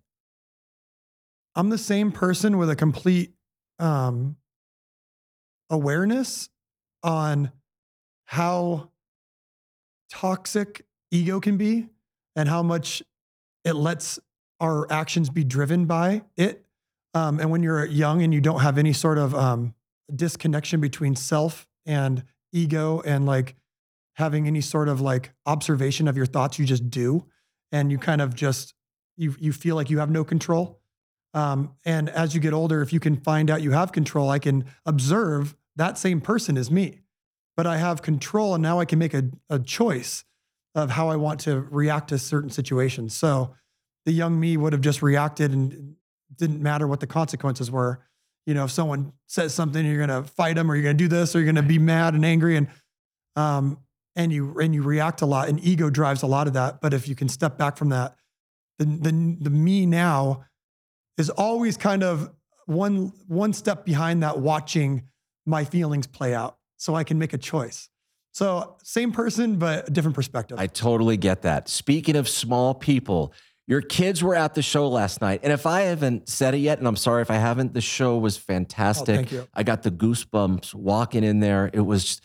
I'm 1.56 1.70
the 1.70 1.80
same 1.80 2.12
person 2.12 2.58
with 2.58 2.70
a 2.70 2.76
complete 2.76 3.34
um, 3.80 4.36
awareness 5.70 6.50
on 7.04 7.52
how 8.26 8.92
toxic 10.12 10.86
ego 11.12 11.40
can 11.40 11.58
be 11.58 11.88
and 12.36 12.48
how 12.48 12.62
much 12.62 13.02
it 13.64 13.74
lets 13.74 14.20
our 14.60 14.92
actions 14.92 15.30
be 15.30 15.44
driven 15.44 15.86
by 15.86 16.24
it. 16.38 16.66
Um, 17.14 17.40
and 17.40 17.50
when 17.50 17.64
you're 17.64 17.86
young 17.86 18.22
and 18.22 18.34
you 18.34 18.42
don't 18.42 18.62
have 18.62 18.78
any 18.78 18.94
sort 18.94 19.18
of 19.18 19.34
um, 19.34 19.74
disconnection 20.14 20.80
between 20.80 21.16
self 21.16 21.68
and 21.86 22.24
ego 22.52 23.02
and 23.06 23.26
like 23.26 23.56
having 24.14 24.48
any 24.48 24.62
sort 24.62 24.90
of 24.90 25.02
like 25.02 25.32
observation 25.46 26.08
of 26.08 26.18
your 26.18 26.26
thoughts, 26.26 26.60
you 26.60 26.66
just 26.66 26.90
do. 26.90 27.26
And 27.72 27.92
you 27.92 27.98
kind 27.98 28.22
of 28.22 28.36
just, 28.36 28.74
you, 29.16 29.36
you 29.40 29.54
feel 29.54 29.76
like 29.76 29.90
you 29.90 30.00
have 30.00 30.10
no 30.10 30.24
control. 30.24 30.82
Um, 31.34 31.76
and 31.86 32.10
as 32.10 32.34
you 32.34 32.42
get 32.42 32.54
older, 32.54 32.82
if 32.82 32.92
you 32.92 33.00
can 33.00 33.16
find 33.16 33.50
out 33.50 33.62
you 33.62 33.72
have 33.72 33.92
control, 33.92 34.30
I 34.30 34.40
can 34.40 34.66
observe 34.86 35.56
that 35.76 35.98
same 35.98 36.20
person 36.20 36.58
is 36.58 36.72
me, 36.72 37.02
but 37.56 37.68
I 37.68 37.78
have 37.78 38.02
control 38.02 38.56
and 38.56 38.62
now 38.62 38.80
I 38.80 38.86
can 38.86 39.00
make 39.00 39.14
a, 39.14 39.30
a 39.50 39.60
choice 39.60 40.26
of 40.76 40.92
how 40.92 41.10
I 41.10 41.16
want 41.16 41.40
to 41.42 41.62
react 41.70 42.10
to 42.10 42.18
certain 42.18 42.50
situations. 42.50 43.16
So 43.16 43.54
the 44.06 44.12
young 44.12 44.40
me 44.40 44.58
would 44.58 44.74
have 44.74 44.82
just 44.82 45.02
reacted 45.02 45.52
and 45.52 45.96
didn't 46.36 46.62
matter 46.62 46.88
what 46.88 47.00
the 47.00 47.08
consequences 47.08 47.70
were. 47.72 48.06
You 48.46 48.54
know, 48.54 48.66
if 48.66 48.72
someone 48.72 49.14
says 49.28 49.54
something, 49.54 49.86
you're 49.86 50.06
going 50.06 50.24
to 50.24 50.28
fight 50.30 50.56
them 50.56 50.72
or 50.72 50.76
you're 50.76 50.84
going 50.84 50.98
to 50.98 51.04
do 51.04 51.08
this 51.08 51.36
or 51.36 51.40
you're 51.40 51.46
going 51.46 51.56
to 51.56 51.62
be 51.62 51.80
mad 51.80 52.14
and 52.14 52.26
angry 52.26 52.58
and, 52.58 52.68
um, 53.36 53.80
and 54.16 54.32
you, 54.32 54.58
and 54.60 54.74
you 54.74 54.82
react 54.82 55.22
a 55.22 55.26
lot 55.26 55.50
and 55.50 55.64
ego 55.64 55.90
drives 55.90 56.24
a 56.24 56.28
lot 56.28 56.48
of 56.48 56.54
that. 56.54 56.82
But 56.82 56.94
if 56.94 57.08
you 57.08 57.16
can 57.16 57.30
step 57.30 57.58
back 57.58 57.78
from 57.78 57.90
that, 57.90 58.16
the, 58.80 58.86
the, 58.86 59.38
the 59.42 59.50
me 59.50 59.86
now 59.86 60.46
is 61.18 61.30
always 61.30 61.78
kind 61.78 62.02
of 62.02 62.32
one 62.66 63.12
one 63.28 63.52
step 63.52 63.84
behind 63.84 64.24
that 64.24 64.40
watching 64.40 65.04
my 65.46 65.66
feelings 65.66 66.08
play 66.08 66.34
out 66.34 66.58
so 66.78 66.96
I 66.96 67.04
can 67.04 67.20
make 67.20 67.34
a 67.34 67.38
choice. 67.38 67.90
So 68.32 68.78
same 68.84 69.12
person 69.12 69.58
but 69.58 69.90
a 69.90 69.92
different 69.92 70.16
perspective. 70.16 70.60
I 70.60 70.68
totally 70.68 71.18
get 71.18 71.42
that. 71.42 71.68
Speaking 71.68 72.16
of 72.16 72.30
small 72.30 72.74
people, 72.74 73.34
your 73.70 73.82
kids 73.82 74.24
were 74.24 74.34
at 74.36 74.56
the 74.56 74.64
show 74.64 74.90
last 74.90 75.22
night. 75.22 75.42
And 75.44 75.54
if 75.54 75.68
I 75.68 75.82
haven't 75.82 76.28
said 76.28 76.56
it 76.56 76.58
yet, 76.58 76.80
and 76.80 76.88
I'm 76.88 76.96
sorry 76.96 77.22
if 77.22 77.30
I 77.30 77.36
haven't, 77.36 77.76
the 77.76 77.82
show 77.82 78.18
was 78.18 78.36
fantastic. 78.36 79.14
Oh, 79.14 79.16
thank 79.18 79.32
you. 79.32 79.48
I 79.54 79.62
got 79.62 79.84
the 79.84 79.92
goosebumps 79.92 80.74
walking 80.74 81.24
in 81.24 81.40
there. 81.40 81.70
It 81.72 81.82
was, 81.82 82.20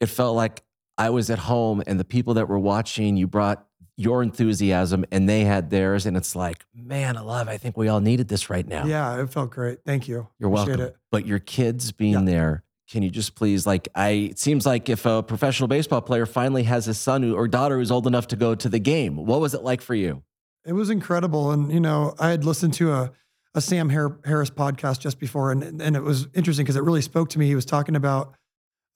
it 0.00 0.06
felt 0.06 0.36
like 0.36 0.62
I 0.96 1.10
was 1.10 1.28
at 1.28 1.40
home 1.40 1.82
and 1.88 1.98
the 1.98 2.04
people 2.04 2.34
that 2.34 2.48
were 2.48 2.58
watching, 2.60 3.16
you 3.16 3.26
brought 3.26 3.66
your 3.96 4.22
enthusiasm 4.22 5.04
and 5.10 5.28
they 5.28 5.40
had 5.44 5.70
theirs. 5.70 6.06
And 6.06 6.16
it's 6.16 6.36
like, 6.36 6.64
man, 6.72 7.16
alive, 7.16 7.48
I 7.48 7.56
think 7.58 7.76
we 7.76 7.88
all 7.88 8.00
needed 8.00 8.28
this 8.28 8.48
right 8.48 8.66
now. 8.66 8.86
yeah, 8.86 9.20
it 9.20 9.28
felt 9.32 9.50
great. 9.50 9.80
Thank 9.84 10.06
you. 10.06 10.28
You're 10.38 10.50
Appreciate 10.50 10.76
welcome. 10.78 10.94
It. 10.94 10.96
But 11.10 11.26
your 11.26 11.40
kids 11.40 11.90
being 11.90 12.12
Yeah. 12.12 12.20
there, 12.24 12.62
can 12.88 13.02
you 13.02 13.10
just 13.10 13.34
please 13.34 13.66
like 13.66 13.88
I 13.96 14.10
it 14.10 14.38
seems 14.38 14.64
like 14.64 14.88
if 14.88 15.04
a 15.04 15.20
professional 15.20 15.66
baseball 15.66 16.00
player 16.00 16.26
finally 16.26 16.62
has 16.62 16.86
a 16.86 16.94
son 16.94 17.24
who, 17.24 17.34
or 17.34 17.48
daughter 17.48 17.76
who's 17.78 17.90
old 17.90 18.06
enough 18.06 18.28
to 18.28 18.36
go 18.36 18.54
to 18.54 18.68
the 18.68 18.78
game, 18.78 19.16
what 19.16 19.40
was 19.40 19.52
it 19.54 19.64
like 19.64 19.80
for 19.80 19.96
you? 19.96 20.22
It 20.66 20.72
was 20.72 20.90
incredible. 20.90 21.52
And, 21.52 21.72
you 21.72 21.78
know, 21.78 22.14
I 22.18 22.30
had 22.30 22.44
listened 22.44 22.74
to 22.74 22.92
a, 22.92 23.12
a 23.54 23.60
Sam 23.60 23.88
Harris 23.88 24.50
podcast 24.50 24.98
just 24.98 25.20
before, 25.20 25.52
and, 25.52 25.80
and 25.80 25.94
it 25.94 26.02
was 26.02 26.26
interesting 26.34 26.64
because 26.64 26.76
it 26.76 26.82
really 26.82 27.02
spoke 27.02 27.30
to 27.30 27.38
me. 27.38 27.46
He 27.46 27.54
was 27.54 27.64
talking 27.64 27.94
about, 27.94 28.34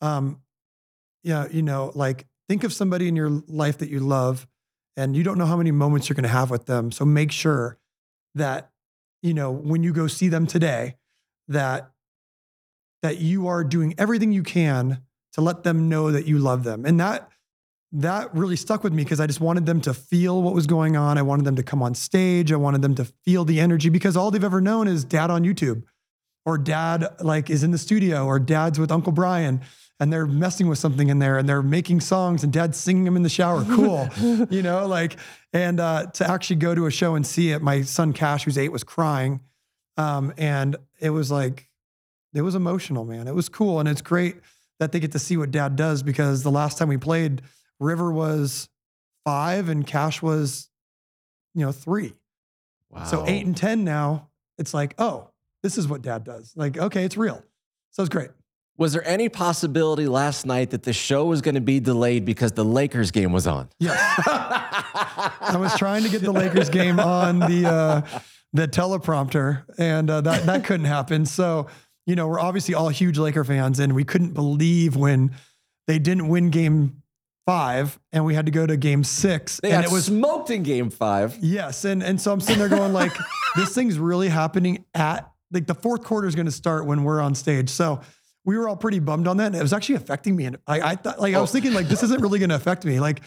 um, 0.00 0.40
yeah, 1.22 1.46
you 1.50 1.62
know, 1.62 1.92
like 1.94 2.26
think 2.48 2.64
of 2.64 2.72
somebody 2.72 3.06
in 3.06 3.14
your 3.14 3.30
life 3.46 3.78
that 3.78 3.88
you 3.88 4.00
love, 4.00 4.48
and 4.96 5.16
you 5.16 5.22
don't 5.22 5.38
know 5.38 5.46
how 5.46 5.56
many 5.56 5.70
moments 5.70 6.08
you're 6.08 6.14
going 6.14 6.24
to 6.24 6.28
have 6.28 6.50
with 6.50 6.66
them. 6.66 6.90
So 6.90 7.04
make 7.04 7.30
sure 7.30 7.78
that, 8.34 8.70
you 9.22 9.32
know, 9.32 9.50
when 9.50 9.84
you 9.84 9.92
go 9.92 10.08
see 10.08 10.28
them 10.28 10.46
today, 10.46 10.96
that 11.48 11.92
that 13.02 13.18
you 13.18 13.46
are 13.46 13.64
doing 13.64 13.94
everything 13.96 14.30
you 14.32 14.42
can 14.42 15.00
to 15.32 15.40
let 15.40 15.62
them 15.62 15.88
know 15.88 16.10
that 16.10 16.26
you 16.26 16.38
love 16.38 16.64
them. 16.64 16.84
And 16.84 17.00
that 17.00 17.29
that 17.92 18.34
really 18.34 18.56
stuck 18.56 18.84
with 18.84 18.92
me 18.92 19.02
because 19.02 19.20
I 19.20 19.26
just 19.26 19.40
wanted 19.40 19.66
them 19.66 19.80
to 19.82 19.94
feel 19.94 20.42
what 20.42 20.54
was 20.54 20.66
going 20.66 20.96
on. 20.96 21.18
I 21.18 21.22
wanted 21.22 21.44
them 21.44 21.56
to 21.56 21.62
come 21.62 21.82
on 21.82 21.94
stage. 21.94 22.52
I 22.52 22.56
wanted 22.56 22.82
them 22.82 22.94
to 22.96 23.04
feel 23.04 23.44
the 23.44 23.60
energy 23.60 23.88
because 23.88 24.16
all 24.16 24.30
they've 24.30 24.44
ever 24.44 24.60
known 24.60 24.86
is 24.86 25.04
dad 25.04 25.30
on 25.30 25.44
YouTube 25.44 25.82
or 26.46 26.56
dad 26.56 27.06
like 27.20 27.50
is 27.50 27.62
in 27.62 27.72
the 27.72 27.78
studio 27.78 28.26
or 28.26 28.38
dad's 28.38 28.78
with 28.78 28.92
Uncle 28.92 29.12
Brian 29.12 29.60
and 29.98 30.12
they're 30.12 30.26
messing 30.26 30.68
with 30.68 30.78
something 30.78 31.08
in 31.08 31.18
there 31.18 31.36
and 31.36 31.48
they're 31.48 31.62
making 31.62 32.00
songs 32.00 32.42
and 32.42 32.52
dad's 32.52 32.78
singing 32.78 33.04
them 33.04 33.16
in 33.16 33.22
the 33.22 33.28
shower. 33.28 33.64
Cool. 33.64 34.08
you 34.50 34.62
know, 34.62 34.86
like, 34.86 35.16
and 35.52 35.78
uh, 35.78 36.06
to 36.14 36.30
actually 36.30 36.56
go 36.56 36.74
to 36.74 36.86
a 36.86 36.90
show 36.90 37.16
and 37.16 37.26
see 37.26 37.50
it, 37.50 37.60
my 37.60 37.82
son 37.82 38.12
Cash, 38.12 38.44
who's 38.44 38.56
eight, 38.56 38.70
was 38.70 38.84
crying. 38.84 39.40
Um, 39.98 40.32
and 40.38 40.76
it 41.00 41.10
was 41.10 41.30
like, 41.30 41.68
it 42.32 42.42
was 42.42 42.54
emotional, 42.54 43.04
man. 43.04 43.28
It 43.28 43.34
was 43.34 43.48
cool. 43.48 43.80
And 43.80 43.88
it's 43.88 44.00
great 44.00 44.36
that 44.78 44.92
they 44.92 45.00
get 45.00 45.12
to 45.12 45.18
see 45.18 45.36
what 45.36 45.50
dad 45.50 45.76
does 45.76 46.02
because 46.02 46.42
the 46.42 46.50
last 46.50 46.78
time 46.78 46.88
we 46.88 46.96
played, 46.96 47.42
River 47.80 48.12
was 48.12 48.68
five 49.24 49.68
and 49.68 49.86
Cash 49.86 50.22
was, 50.22 50.70
you 51.54 51.64
know, 51.64 51.72
three. 51.72 52.14
Wow. 52.90 53.04
So 53.04 53.26
eight 53.26 53.46
and 53.46 53.56
10 53.56 53.84
now, 53.84 54.28
it's 54.58 54.74
like, 54.74 54.94
oh, 54.98 55.30
this 55.62 55.78
is 55.78 55.88
what 55.88 56.02
dad 56.02 56.24
does. 56.24 56.52
Like, 56.56 56.78
okay, 56.78 57.04
it's 57.04 57.16
real. 57.16 57.42
So 57.90 58.02
it's 58.02 58.08
great. 58.08 58.30
Was 58.76 58.94
there 58.94 59.06
any 59.06 59.28
possibility 59.28 60.06
last 60.06 60.46
night 60.46 60.70
that 60.70 60.84
the 60.84 60.92
show 60.92 61.26
was 61.26 61.42
going 61.42 61.54
to 61.54 61.60
be 61.60 61.80
delayed 61.80 62.24
because 62.24 62.52
the 62.52 62.64
Lakers 62.64 63.10
game 63.10 63.32
was 63.32 63.46
on? 63.46 63.68
Yes. 63.78 63.98
I 64.26 65.56
was 65.58 65.76
trying 65.76 66.02
to 66.04 66.08
get 66.08 66.22
the 66.22 66.32
Lakers 66.32 66.70
game 66.70 66.98
on 66.98 67.40
the 67.40 67.68
uh, 67.68 68.20
the 68.54 68.66
teleprompter, 68.66 69.64
and 69.76 70.08
uh, 70.08 70.22
that 70.22 70.46
that 70.46 70.64
couldn't 70.64 70.86
happen. 70.86 71.26
So 71.26 71.66
you 72.06 72.16
know, 72.16 72.26
we're 72.26 72.40
obviously 72.40 72.74
all 72.74 72.88
huge 72.88 73.18
Laker 73.18 73.44
fans, 73.44 73.80
and 73.80 73.94
we 73.94 74.02
couldn't 74.02 74.32
believe 74.32 74.96
when 74.96 75.32
they 75.86 75.98
didn't 75.98 76.28
win 76.28 76.48
Game 76.48 76.99
Five, 77.50 77.98
and 78.12 78.24
we 78.24 78.34
had 78.34 78.46
to 78.46 78.52
go 78.52 78.64
to 78.64 78.76
Game 78.76 79.02
Six, 79.02 79.58
They 79.60 79.72
and 79.72 79.82
got 79.82 79.90
it 79.90 79.92
was 79.92 80.04
smoked 80.04 80.50
in 80.50 80.62
game 80.62 80.88
five. 80.88 81.36
Yes, 81.40 81.84
and 81.84 82.00
and 82.00 82.20
so 82.20 82.32
I'm 82.32 82.40
sitting 82.40 82.60
there 82.60 82.68
going 82.68 82.92
like, 82.92 83.12
this 83.56 83.74
thing's 83.74 83.98
really 83.98 84.28
happening 84.28 84.84
at 84.94 85.28
like 85.50 85.66
the 85.66 85.74
fourth 85.74 86.04
quarter 86.04 86.28
is 86.28 86.36
going 86.36 86.46
to 86.46 86.52
start 86.52 86.86
when 86.86 87.02
we're 87.02 87.20
on 87.20 87.34
stage. 87.34 87.68
So 87.68 88.02
we 88.44 88.56
were 88.56 88.68
all 88.68 88.76
pretty 88.76 89.00
bummed 89.00 89.26
on 89.26 89.38
that. 89.38 89.46
And 89.46 89.56
it 89.56 89.62
was 89.62 89.72
actually 89.72 89.96
affecting 89.96 90.36
me, 90.36 90.44
and 90.44 90.58
I 90.66 90.80
I 90.80 90.94
thought 90.94 91.20
like 91.20 91.34
I 91.34 91.40
was 91.40 91.50
thinking 91.50 91.72
like 91.72 91.88
this 91.88 92.04
isn't 92.04 92.20
really 92.20 92.38
going 92.38 92.50
to 92.50 92.54
affect 92.54 92.84
me, 92.84 93.00
like, 93.00 93.20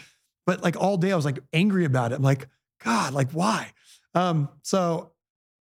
but 0.46 0.62
like 0.62 0.76
all 0.80 0.96
day 0.96 1.12
I 1.12 1.16
was 1.16 1.26
like 1.26 1.40
angry 1.52 1.84
about 1.84 2.12
it. 2.12 2.14
I'm 2.14 2.22
like, 2.22 2.48
God, 2.82 3.12
like 3.12 3.30
why? 3.32 3.72
Um, 4.14 4.48
so 4.62 5.12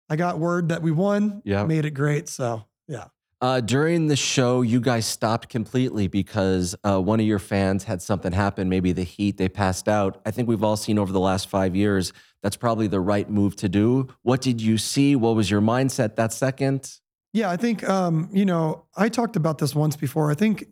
I 0.07 0.17
got 0.17 0.37
word 0.37 0.69
that 0.69 0.83
we 0.83 0.91
won. 0.91 1.41
Yeah. 1.45 1.65
made 1.65 1.85
it 1.85 1.95
great. 1.95 2.29
So 2.29 2.65
yeah, 2.87 3.05
Uh, 3.45 3.61
during 3.61 4.07
the 4.07 4.15
show, 4.15 4.63
you 4.63 4.81
guys 4.81 5.05
stopped 5.05 5.49
completely 5.49 6.07
because 6.07 6.75
uh, 6.83 6.99
one 6.99 7.19
of 7.19 7.27
your 7.27 7.37
fans 7.37 7.83
had 7.83 8.01
something 8.01 8.31
happen, 8.31 8.69
maybe 8.69 8.91
the 8.91 9.03
heat, 9.03 9.37
they 9.37 9.47
passed 9.47 9.87
out. 9.87 10.19
I 10.25 10.31
think 10.31 10.49
we've 10.49 10.63
all 10.63 10.75
seen 10.75 10.97
over 10.97 11.13
the 11.13 11.19
last 11.19 11.47
five 11.47 11.75
years 11.75 12.11
that's 12.41 12.55
probably 12.55 12.87
the 12.87 12.99
right 12.99 13.29
move 13.29 13.55
to 13.57 13.69
do. 13.69 14.07
What 14.23 14.41
did 14.41 14.63
you 14.63 14.79
see? 14.79 15.15
What 15.15 15.35
was 15.35 15.51
your 15.51 15.61
mindset 15.61 16.15
that 16.15 16.33
second? 16.33 16.99
Yeah, 17.33 17.51
I 17.51 17.55
think 17.55 17.87
um, 17.87 18.29
you 18.33 18.45
know, 18.45 18.85
I 18.97 19.09
talked 19.09 19.35
about 19.35 19.59
this 19.59 19.75
once 19.75 19.95
before. 19.95 20.31
I 20.31 20.33
think 20.33 20.65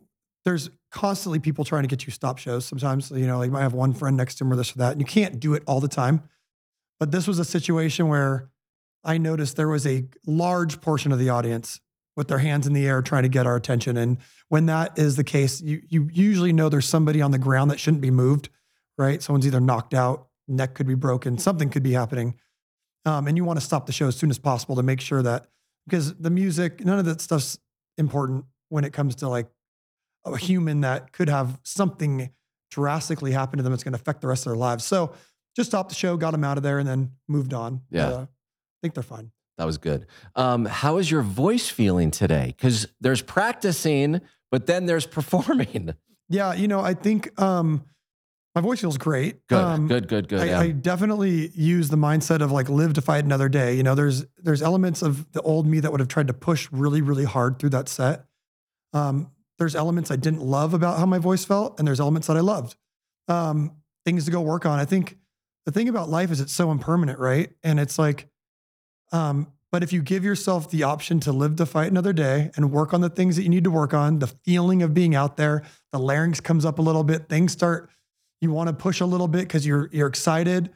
there's 0.43 0.71
constantly 0.89 1.37
people 1.37 1.65
trying 1.65 1.83
to 1.83 1.87
get 1.87 2.07
you 2.07 2.11
stop 2.11 2.39
shows. 2.39 2.65
Sometimes, 2.65 3.11
you 3.11 3.27
know, 3.27 3.37
like 3.37 3.49
you 3.49 3.51
might 3.51 3.61
have 3.61 3.75
one 3.75 3.93
friend 3.93 4.17
next 4.17 4.39
to 4.39 4.45
him 4.45 4.51
or 4.51 4.55
this 4.55 4.75
or 4.75 4.79
that, 4.79 4.93
and 4.93 4.99
you 4.99 5.05
can't 5.05 5.39
do 5.39 5.53
it 5.53 5.61
all 5.67 5.79
the 5.79 5.87
time. 5.87 6.23
But 6.99 7.11
this 7.11 7.27
was 7.27 7.37
a 7.37 7.45
situation 7.45 8.07
where 8.07 8.49
I 9.03 9.19
noticed 9.19 9.57
there 9.57 9.67
was 9.67 9.85
a 9.85 10.05
large 10.25 10.81
portion 10.81 11.11
of 11.11 11.19
the 11.19 11.29
audience 11.29 11.79
with 12.15 12.27
their 12.27 12.37
hands 12.37 12.67
in 12.67 12.73
the 12.73 12.87
air 12.87 13.01
trying 13.01 13.23
to 13.23 13.29
get 13.29 13.47
our 13.47 13.55
attention. 13.55 13.97
And 13.97 14.17
when 14.49 14.67
that 14.67 14.97
is 14.97 15.15
the 15.15 15.23
case, 15.23 15.61
you 15.61 15.81
you 15.87 16.09
usually 16.11 16.53
know 16.53 16.69
there's 16.69 16.87
somebody 16.87 17.21
on 17.21 17.31
the 17.31 17.39
ground 17.39 17.71
that 17.71 17.79
shouldn't 17.79 18.01
be 18.01 18.11
moved, 18.11 18.49
right? 18.97 19.21
Someone's 19.21 19.47
either 19.47 19.59
knocked 19.59 19.93
out, 19.93 20.27
neck 20.47 20.75
could 20.75 20.87
be 20.87 20.95
broken, 20.95 21.37
something 21.37 21.69
could 21.69 21.83
be 21.83 21.93
happening. 21.93 22.35
Um, 23.05 23.27
and 23.27 23.35
you 23.35 23.43
want 23.43 23.59
to 23.59 23.65
stop 23.65 23.85
the 23.85 23.91
show 23.91 24.07
as 24.07 24.15
soon 24.15 24.29
as 24.29 24.39
possible 24.39 24.75
to 24.77 24.83
make 24.83 25.01
sure 25.01 25.21
that 25.23 25.47
because 25.85 26.15
the 26.15 26.29
music, 26.29 26.85
none 26.85 26.99
of 26.99 27.05
that 27.05 27.19
stuff's 27.19 27.57
important 27.97 28.45
when 28.69 28.85
it 28.85 28.93
comes 28.93 29.15
to 29.15 29.27
like 29.27 29.47
a 30.25 30.37
human 30.37 30.81
that 30.81 31.11
could 31.11 31.29
have 31.29 31.59
something 31.63 32.29
drastically 32.71 33.31
happen 33.31 33.57
to 33.57 33.63
them 33.63 33.71
that's 33.71 33.83
going 33.83 33.93
to 33.93 33.99
affect 33.99 34.21
the 34.21 34.27
rest 34.27 34.45
of 34.45 34.51
their 34.51 34.57
lives. 34.57 34.85
So 34.85 35.13
just 35.55 35.69
stopped 35.69 35.89
the 35.89 35.95
show, 35.95 36.17
got 36.17 36.31
them 36.31 36.43
out 36.43 36.57
of 36.57 36.63
there, 36.63 36.79
and 36.79 36.87
then 36.87 37.11
moved 37.27 37.53
on. 37.53 37.81
Yeah. 37.91 38.05
But, 38.05 38.13
uh, 38.13 38.21
I 38.21 38.27
think 38.81 38.93
they're 38.93 39.03
fine. 39.03 39.31
That 39.57 39.65
was 39.65 39.77
good. 39.77 40.07
Um, 40.35 40.65
how 40.65 40.97
is 40.97 41.11
your 41.11 41.21
voice 41.21 41.69
feeling 41.69 42.11
today? 42.11 42.47
Because 42.57 42.87
there's 42.99 43.21
practicing, 43.21 44.21
but 44.51 44.65
then 44.65 44.85
there's 44.85 45.05
performing. 45.17 45.93
Yeah, 46.29 46.53
you 46.53 46.67
know, 46.67 46.79
I 46.79 46.93
think 46.93 47.39
um, 47.39 47.83
my 48.55 48.61
voice 48.61 48.81
feels 48.81 48.97
great. 48.97 49.45
Good, 49.47 49.57
Um, 49.57 49.87
good, 49.87 50.07
good, 50.07 50.27
good. 50.27 50.41
I, 50.41 50.45
yeah. 50.45 50.59
I 50.59 50.71
definitely 50.71 51.49
use 51.49 51.89
the 51.89 51.97
mindset 51.97 52.41
of 52.41 52.51
like 52.51 52.69
live 52.69 52.93
to 52.93 53.01
fight 53.01 53.23
another 53.23 53.49
day. 53.49 53.75
You 53.75 53.83
know, 53.83 53.95
there's 53.95 54.25
there's 54.37 54.61
elements 54.61 55.01
of 55.01 55.31
the 55.33 55.41
old 55.41 55.67
me 55.67 55.79
that 55.79 55.91
would 55.91 55.99
have 55.99 56.09
tried 56.09 56.27
to 56.27 56.33
push 56.33 56.69
really, 56.71 57.01
really 57.01 57.25
hard 57.25 57.59
through 57.59 57.71
that 57.71 57.89
set. 57.89 58.25
Um, 58.93 59.31
there's 59.59 59.75
elements 59.75 60.11
I 60.11 60.15
didn't 60.15 60.41
love 60.41 60.73
about 60.73 60.97
how 60.97 61.05
my 61.05 61.19
voice 61.19 61.45
felt, 61.45 61.79
and 61.79 61.87
there's 61.87 61.99
elements 61.99 62.27
that 62.27 62.37
I 62.37 62.41
loved. 62.41 62.75
Um, 63.27 63.77
things 64.05 64.25
to 64.25 64.31
go 64.31 64.41
work 64.41 64.65
on. 64.65 64.79
I 64.79 64.85
think 64.85 65.17
the 65.65 65.71
thing 65.71 65.87
about 65.89 66.09
life 66.09 66.31
is 66.31 66.41
it's 66.41 66.53
so 66.53 66.71
impermanent, 66.71 67.19
right? 67.19 67.51
And 67.63 67.79
it's 67.79 67.97
like, 67.97 68.27
um, 69.13 69.47
but 69.71 69.81
if 69.81 69.93
you 69.93 70.01
give 70.01 70.23
yourself 70.23 70.69
the 70.69 70.83
option 70.83 71.19
to 71.21 71.31
live 71.31 71.55
to 71.55 71.65
fight 71.65 71.89
another 71.89 72.13
day 72.13 72.51
and 72.55 72.71
work 72.71 72.93
on 72.93 73.01
the 73.01 73.09
things 73.09 73.35
that 73.37 73.43
you 73.43 73.49
need 73.49 73.63
to 73.63 73.71
work 73.71 73.93
on, 73.93 74.19
the 74.19 74.27
feeling 74.27 74.83
of 74.83 74.93
being 74.93 75.15
out 75.15 75.37
there, 75.37 75.63
the 75.91 75.99
larynx 75.99 76.39
comes 76.39 76.65
up 76.65 76.77
a 76.77 76.81
little 76.81 77.03
bit, 77.03 77.29
things 77.29 77.53
start, 77.53 77.89
you 78.41 78.51
want 78.51 78.67
to 78.67 78.73
push 78.73 78.99
a 78.99 79.05
little 79.05 79.27
bit 79.27 79.41
because 79.41 79.65
you're 79.65 79.89
you're 79.91 80.07
excited. 80.07 80.69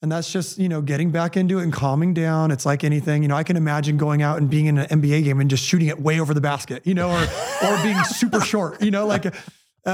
And 0.00 0.12
that's 0.12 0.32
just, 0.32 0.58
you 0.58 0.68
know, 0.68 0.80
getting 0.80 1.10
back 1.10 1.36
into 1.36 1.58
it 1.58 1.64
and 1.64 1.72
calming 1.72 2.14
down. 2.14 2.52
It's 2.52 2.64
like 2.64 2.84
anything, 2.84 3.22
you 3.22 3.28
know, 3.28 3.34
I 3.34 3.42
can 3.42 3.56
imagine 3.56 3.96
going 3.96 4.22
out 4.22 4.38
and 4.38 4.48
being 4.48 4.66
in 4.66 4.78
an 4.78 4.86
NBA 5.00 5.24
game 5.24 5.40
and 5.40 5.50
just 5.50 5.64
shooting 5.64 5.88
it 5.88 6.00
way 6.00 6.20
over 6.20 6.32
the 6.32 6.40
basket, 6.40 6.86
you 6.86 6.94
know, 6.94 7.10
or 7.10 7.26
or 7.66 7.82
being 7.82 8.02
super 8.04 8.40
short, 8.40 8.80
you 8.80 8.90
know, 8.92 9.06
like 9.06 9.26
uh, 9.26 9.32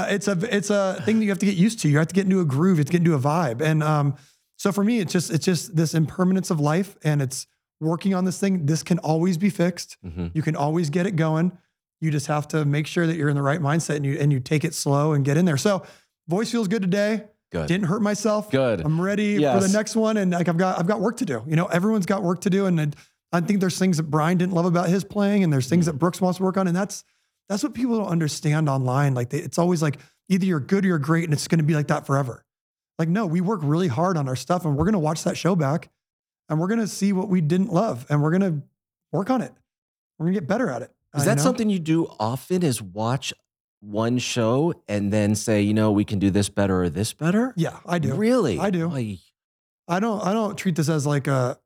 it's 0.09 0.27
a 0.27 0.37
it's 0.55 0.69
a 0.69 1.01
thing 1.05 1.19
that 1.19 1.25
you 1.25 1.31
have 1.31 1.39
to 1.39 1.45
get 1.45 1.55
used 1.55 1.79
to. 1.79 1.89
You 1.89 1.97
have 1.97 2.07
to 2.07 2.15
get 2.15 2.25
into 2.25 2.39
a 2.39 2.45
groove, 2.45 2.77
you 2.77 2.81
have 2.81 2.85
to 2.85 2.91
get 2.91 3.01
into 3.01 3.15
a 3.15 3.19
vibe. 3.19 3.61
And 3.61 3.81
um, 3.83 4.15
so 4.57 4.71
for 4.71 4.83
me, 4.83 4.99
it's 4.99 5.11
just 5.13 5.31
it's 5.31 5.45
just 5.45 5.75
this 5.75 5.93
impermanence 5.93 6.49
of 6.49 6.59
life 6.59 6.95
and 7.03 7.21
it's 7.21 7.47
working 7.81 8.13
on 8.13 8.25
this 8.25 8.39
thing. 8.39 8.65
This 8.65 8.83
can 8.83 8.99
always 8.99 9.37
be 9.37 9.49
fixed. 9.49 9.97
Mhm. 10.05 10.31
You 10.33 10.41
can 10.41 10.55
always 10.55 10.89
get 10.89 11.05
it 11.05 11.15
going. 11.15 11.51
You 12.01 12.11
just 12.11 12.27
have 12.27 12.47
to 12.49 12.65
make 12.65 12.87
sure 12.87 13.05
that 13.07 13.15
you're 13.15 13.29
in 13.29 13.35
the 13.35 13.41
right 13.41 13.59
mindset 13.61 13.97
and 13.97 14.05
you 14.05 14.17
and 14.19 14.31
you 14.31 14.39
take 14.39 14.63
it 14.63 14.73
slow 14.73 15.13
and 15.13 15.25
get 15.25 15.37
in 15.37 15.45
there. 15.45 15.57
So 15.57 15.83
voice 16.27 16.51
feels 16.51 16.67
good 16.67 16.81
today. 16.81 17.25
Good. 17.51 17.67
Didn't 17.67 17.87
hurt 17.87 18.01
myself. 18.01 18.49
Good. 18.51 18.81
I'm 18.81 18.99
ready 18.99 19.37
for 19.37 19.59
the 19.59 19.69
next 19.69 19.95
one, 19.95 20.17
and 20.17 20.31
like 20.31 20.47
I've 20.49 20.57
got 20.57 20.79
I've 20.79 20.87
got 20.87 20.99
work 20.99 21.17
to 21.17 21.25
do. 21.25 21.43
You 21.47 21.55
know, 21.55 21.65
everyone's 21.65 22.05
got 22.05 22.23
work 22.23 22.41
to 22.41 22.49
do, 22.49 22.65
and 22.65 22.95
I 23.31 23.41
think 23.41 23.59
there's 23.59 23.77
things 23.77 23.97
that 23.97 24.03
Brian 24.03 24.37
didn't 24.37 24.53
love 24.53 24.65
about 24.65 24.89
his 24.89 25.03
playing, 25.03 25.43
and 25.43 25.51
there's 25.53 25.67
Mm. 25.67 25.71
things 25.71 25.85
that 25.87 25.93
Brooks 25.93 26.19
wants 26.21 26.37
to 26.37 26.43
work 26.43 26.57
on, 26.57 26.67
and 26.67 26.75
that's 26.75 27.03
that's 27.49 27.61
what 27.63 27.73
people 27.73 27.97
don't 27.97 28.07
understand 28.07 28.67
online. 28.69 29.13
Like 29.13 29.29
they, 29.29 29.39
it's 29.39 29.57
always 29.57 29.81
like 29.81 29.97
either 30.29 30.45
you're 30.45 30.59
good 30.59 30.83
or 30.85 30.87
you're 30.89 30.99
great, 30.99 31.25
and 31.25 31.33
it's 31.33 31.47
going 31.47 31.59
to 31.59 31.63
be 31.65 31.75
like 31.75 31.87
that 31.87 32.05
forever. 32.07 32.43
Like 32.97 33.09
no, 33.09 33.25
we 33.25 33.41
work 33.41 33.59
really 33.63 33.87
hard 33.89 34.17
on 34.17 34.27
our 34.27 34.35
stuff, 34.35 34.65
and 34.65 34.75
we're 34.77 34.85
going 34.85 34.93
to 34.93 34.99
watch 34.99 35.23
that 35.25 35.37
show 35.37 35.55
back, 35.55 35.89
and 36.49 36.59
we're 36.59 36.67
going 36.67 36.79
to 36.79 36.87
see 36.87 37.11
what 37.13 37.27
we 37.29 37.41
didn't 37.41 37.71
love, 37.73 38.05
and 38.09 38.21
we're 38.21 38.31
going 38.37 38.61
to 38.61 38.67
work 39.11 39.29
on 39.29 39.41
it. 39.41 39.51
We're 40.17 40.25
going 40.27 40.33
to 40.35 40.39
get 40.41 40.47
better 40.47 40.69
at 40.69 40.81
it. 40.81 40.91
Is 41.15 41.23
Uh, 41.23 41.25
that 41.25 41.37
know? 41.37 41.43
something 41.43 41.69
you 41.69 41.79
do 41.79 42.07
often? 42.19 42.63
Is 42.63 42.81
watch 42.81 43.33
one 43.81 44.17
show 44.17 44.73
and 44.87 45.11
then 45.13 45.35
say, 45.35 45.61
you 45.61 45.73
know, 45.73 45.91
we 45.91 46.03
can 46.05 46.19
do 46.19 46.31
this 46.31 46.49
better 46.49 46.83
or 46.83 46.89
this 46.89 47.13
better? 47.13 47.53
Yeah, 47.57 47.77
I 47.85 47.99
do. 47.99 48.15
Really? 48.15 48.57
I 48.59 48.69
do. 48.69 48.89
I 49.87 49.99
don't 49.99 50.21
I 50.25 50.33
don't 50.33 50.57
treat 50.57 50.75
this 50.75 50.89
as 50.89 51.05
like 51.05 51.27
a 51.27 51.59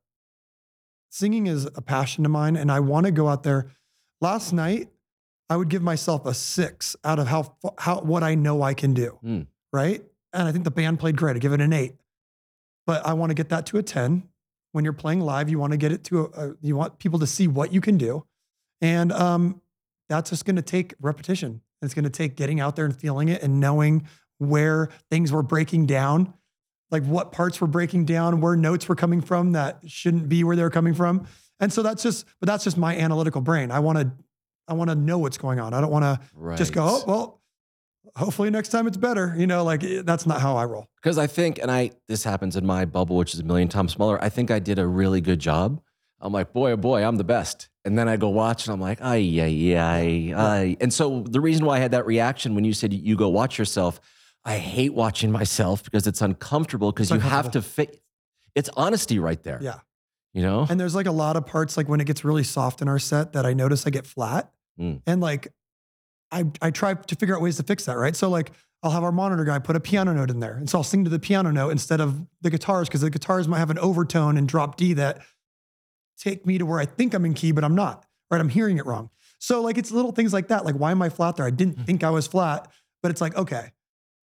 singing 1.10 1.46
is 1.46 1.64
a 1.64 1.80
passion 1.80 2.24
of 2.26 2.30
mine 2.30 2.56
and 2.56 2.70
I 2.70 2.80
want 2.80 3.06
to 3.06 3.12
go 3.12 3.28
out 3.28 3.42
there. 3.42 3.70
Last 4.20 4.52
night 4.52 4.88
I 5.48 5.56
would 5.56 5.68
give 5.68 5.82
myself 5.82 6.26
a 6.26 6.34
6 6.34 6.96
out 7.04 7.18
of 7.18 7.26
how 7.26 7.56
how 7.78 8.00
what 8.00 8.22
I 8.22 8.34
know 8.34 8.62
I 8.62 8.74
can 8.74 8.92
do. 8.94 9.18
Hmm. 9.22 9.40
Right? 9.72 10.04
And 10.32 10.46
I 10.46 10.52
think 10.52 10.64
the 10.64 10.70
band 10.70 10.98
played 10.98 11.16
great. 11.16 11.36
I 11.36 11.38
give 11.38 11.52
it 11.52 11.60
an 11.60 11.72
8. 11.72 11.94
But 12.86 13.04
I 13.06 13.12
want 13.12 13.30
to 13.30 13.34
get 13.34 13.48
that 13.50 13.66
to 13.66 13.78
a 13.78 13.82
10. 13.82 14.24
When 14.72 14.84
you're 14.84 14.92
playing 14.92 15.20
live, 15.20 15.48
you 15.48 15.58
want 15.58 15.72
to 15.72 15.76
get 15.76 15.90
it 15.90 16.04
to 16.04 16.20
a, 16.20 16.48
a 16.48 16.54
you 16.60 16.76
want 16.76 16.98
people 16.98 17.18
to 17.18 17.26
see 17.26 17.48
what 17.48 17.72
you 17.72 17.80
can 17.80 17.98
do. 17.98 18.24
And 18.80 19.12
um 19.12 19.60
that's 20.08 20.30
just 20.30 20.44
going 20.44 20.56
to 20.56 20.62
take 20.62 20.94
repetition. 21.00 21.60
It's 21.82 21.94
going 21.94 22.04
to 22.04 22.10
take 22.10 22.34
getting 22.34 22.58
out 22.58 22.74
there 22.74 22.84
and 22.84 22.96
feeling 22.96 23.28
it 23.28 23.42
and 23.42 23.60
knowing 23.60 24.08
where 24.38 24.88
things 25.08 25.30
were 25.30 25.42
breaking 25.42 25.86
down 25.86 26.34
like 26.90 27.04
what 27.04 27.32
parts 27.32 27.60
were 27.60 27.66
breaking 27.66 28.04
down, 28.04 28.40
where 28.40 28.56
notes 28.56 28.88
were 28.88 28.96
coming 28.96 29.20
from 29.20 29.52
that 29.52 29.78
shouldn't 29.86 30.28
be 30.28 30.44
where 30.44 30.56
they're 30.56 30.70
coming 30.70 30.94
from. 30.94 31.26
And 31.60 31.72
so 31.72 31.82
that's 31.82 32.02
just, 32.02 32.26
but 32.40 32.46
that's 32.46 32.64
just 32.64 32.76
my 32.76 32.96
analytical 32.96 33.40
brain. 33.40 33.70
I 33.70 33.78
want 33.80 33.98
to, 33.98 34.10
I 34.66 34.72
want 34.74 34.90
to 34.90 34.96
know 34.96 35.18
what's 35.18 35.38
going 35.38 35.60
on. 35.60 35.74
I 35.74 35.80
don't 35.80 35.90
want 35.90 36.04
to 36.04 36.20
just 36.56 36.72
go, 36.72 36.84
oh, 36.84 37.04
well, 37.06 37.39
hopefully 38.16 38.50
next 38.50 38.68
time 38.68 38.86
it's 38.86 38.96
better. 38.96 39.34
You 39.36 39.46
know, 39.46 39.64
like 39.64 39.82
eh, 39.84 40.02
that's 40.04 40.26
not 40.26 40.40
how 40.40 40.56
I 40.56 40.64
roll. 40.64 40.88
Because 41.02 41.18
I 41.18 41.26
think, 41.26 41.58
and 41.58 41.70
I 41.70 41.90
this 42.08 42.24
happens 42.24 42.56
in 42.56 42.66
my 42.66 42.84
bubble, 42.84 43.16
which 43.16 43.34
is 43.34 43.40
a 43.40 43.44
million 43.44 43.68
times 43.68 43.92
smaller. 43.92 44.22
I 44.22 44.28
think 44.28 44.50
I 44.50 44.58
did 44.58 44.78
a 44.78 44.86
really 44.86 45.20
good 45.20 45.38
job. 45.38 45.80
I'm 46.20 46.32
like, 46.32 46.52
boy, 46.52 46.72
oh 46.72 46.76
boy, 46.76 47.02
I'm 47.02 47.16
the 47.16 47.24
best. 47.24 47.68
And 47.84 47.96
then 47.98 48.08
I 48.08 48.16
go 48.16 48.28
watch, 48.28 48.66
and 48.66 48.74
I'm 48.74 48.80
like, 48.80 49.00
ay, 49.00 49.40
ay, 49.40 49.74
ay, 49.74 50.34
ay. 50.36 50.76
And 50.80 50.92
so 50.92 51.22
the 51.22 51.40
reason 51.40 51.64
why 51.64 51.76
I 51.76 51.78
had 51.78 51.92
that 51.92 52.04
reaction 52.04 52.54
when 52.54 52.64
you 52.64 52.74
said 52.74 52.92
you 52.92 53.16
go 53.16 53.28
watch 53.28 53.58
yourself, 53.58 54.00
I 54.44 54.58
hate 54.58 54.92
watching 54.92 55.32
myself 55.32 55.82
because 55.82 56.06
it's 56.06 56.20
uncomfortable 56.20 56.92
because 56.92 57.10
you 57.10 57.18
have 57.20 57.50
to 57.52 57.62
fit. 57.62 58.02
It's 58.54 58.68
honesty 58.76 59.18
right 59.18 59.42
there. 59.42 59.58
Yeah. 59.62 59.78
You 60.34 60.42
know. 60.42 60.66
And 60.68 60.78
there's 60.78 60.94
like 60.94 61.06
a 61.06 61.12
lot 61.12 61.36
of 61.36 61.46
parts, 61.46 61.76
like 61.76 61.88
when 61.88 62.00
it 62.00 62.06
gets 62.06 62.24
really 62.24 62.44
soft 62.44 62.82
in 62.82 62.88
our 62.88 62.98
set 62.98 63.32
that 63.32 63.46
I 63.46 63.54
notice 63.54 63.86
I 63.86 63.90
get 63.90 64.06
flat. 64.06 64.52
Mm. 64.78 65.02
And 65.06 65.20
like, 65.20 65.48
I, 66.32 66.44
I 66.62 66.70
try 66.70 66.94
to 66.94 67.16
figure 67.16 67.34
out 67.34 67.42
ways 67.42 67.56
to 67.56 67.62
fix 67.62 67.84
that. 67.86 67.96
Right. 67.96 68.14
So 68.14 68.28
like, 68.28 68.52
I'll 68.82 68.90
have 68.92 69.04
our 69.04 69.12
monitor 69.12 69.44
guy 69.44 69.58
put 69.58 69.76
a 69.76 69.80
piano 69.80 70.12
note 70.12 70.30
in 70.30 70.40
there. 70.40 70.56
And 70.56 70.68
so 70.68 70.78
I'll 70.78 70.84
sing 70.84 71.04
to 71.04 71.10
the 71.10 71.18
piano 71.18 71.50
note 71.50 71.70
instead 71.70 72.00
of 72.00 72.26
the 72.40 72.50
guitars 72.50 72.88
because 72.88 73.02
the 73.02 73.10
guitars 73.10 73.46
might 73.46 73.58
have 73.58 73.70
an 73.70 73.78
overtone 73.78 74.36
and 74.36 74.48
drop 74.48 74.76
D 74.76 74.94
that 74.94 75.20
take 76.18 76.46
me 76.46 76.58
to 76.58 76.64
where 76.64 76.78
I 76.78 76.86
think 76.86 77.14
I'm 77.14 77.24
in 77.24 77.34
key, 77.34 77.52
but 77.52 77.64
I'm 77.64 77.74
not. 77.74 78.06
Right. 78.30 78.40
I'm 78.40 78.48
hearing 78.48 78.78
it 78.78 78.86
wrong. 78.86 79.10
So 79.38 79.60
like, 79.60 79.76
it's 79.76 79.90
little 79.90 80.12
things 80.12 80.32
like 80.32 80.48
that. 80.48 80.64
Like, 80.64 80.76
why 80.76 80.92
am 80.92 81.02
I 81.02 81.08
flat 81.08 81.36
there? 81.36 81.46
I 81.46 81.50
didn't 81.50 81.78
hmm. 81.78 81.84
think 81.84 82.04
I 82.04 82.10
was 82.10 82.26
flat, 82.26 82.70
but 83.02 83.10
it's 83.10 83.20
like, 83.20 83.36
okay, 83.36 83.72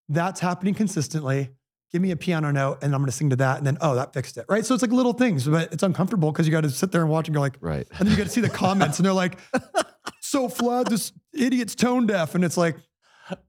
that's 0.10 0.40
happening 0.40 0.74
consistently. 0.74 1.50
Give 1.92 2.02
me 2.02 2.12
a 2.12 2.18
piano 2.18 2.52
note 2.52 2.80
and 2.82 2.94
I'm 2.94 3.02
going 3.02 3.08
to 3.08 3.16
sing 3.16 3.30
to 3.30 3.36
that. 3.38 3.58
And 3.58 3.68
then, 3.68 3.78
oh, 3.80 3.96
that 3.96 4.14
fixed 4.14 4.38
it. 4.38 4.46
Right. 4.50 4.66
So 4.66 4.74
it's 4.74 4.82
like 4.82 4.92
little 4.92 5.14
things, 5.14 5.48
but 5.48 5.72
it's 5.72 5.84
uncomfortable 5.84 6.32
because 6.32 6.48
you 6.48 6.52
got 6.52 6.62
to 6.62 6.70
sit 6.70 6.92
there 6.92 7.02
and 7.02 7.10
watch 7.10 7.28
and 7.28 7.36
go 7.36 7.42
like, 7.42 7.58
right. 7.62 7.88
and 7.92 8.00
then 8.00 8.08
you 8.08 8.18
got 8.18 8.26
to 8.26 8.30
see 8.30 8.42
the 8.42 8.50
comments 8.50 9.00
and 9.00 9.06
they're 9.06 9.14
like, 9.14 9.38
so 10.28 10.50
flawed. 10.50 10.88
this 10.90 11.12
idiot's 11.34 11.76
tone 11.76 12.06
deaf. 12.08 12.36
And 12.36 12.44
it's 12.44 12.58
like, 12.58 12.76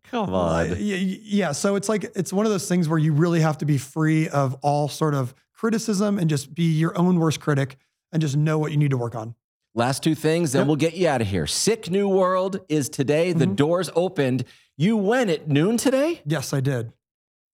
Come 0.05 0.35
on. 0.35 0.75
yeah. 0.79 1.53
So 1.53 1.77
it's 1.77 1.89
like, 1.89 2.05
it's 2.17 2.33
one 2.33 2.47
of 2.47 2.51
those 2.53 2.69
things 2.69 2.89
where 2.89 2.99
you 2.99 3.13
really 3.13 3.41
have 3.41 3.59
to 3.59 3.65
be 3.65 3.79
free 3.79 4.29
of 4.29 4.55
all 4.63 4.89
sort 4.89 5.15
of 5.15 5.35
criticism 5.55 6.19
and 6.19 6.29
just 6.29 6.55
be 6.55 6.65
your 6.73 6.97
own 6.99 7.19
worst 7.21 7.41
critic 7.41 7.77
and 8.13 8.21
just 8.21 8.37
know 8.37 8.59
what 8.59 8.73
you 8.73 8.77
need 8.77 8.91
to 8.91 8.97
work 8.97 9.15
on. 9.15 9.35
Last 9.75 10.03
two 10.03 10.15
things, 10.17 10.51
then 10.53 10.61
Yep. 10.63 10.67
we'll 10.67 10.77
get 10.77 10.97
you 10.97 11.07
out 11.09 11.21
of 11.21 11.29
here. 11.29 11.47
Sick 11.47 11.91
New 11.91 12.09
World 12.09 12.59
is 12.69 12.89
today. 12.89 13.33
The 13.33 13.45
Mhm. 13.47 13.55
doors 13.57 13.91
opened. 13.95 14.45
You 14.77 14.97
went 14.97 15.31
at 15.31 15.47
noon 15.49 15.77
today? 15.77 16.23
Yes, 16.27 16.53
I 16.53 16.61
did. 16.61 16.93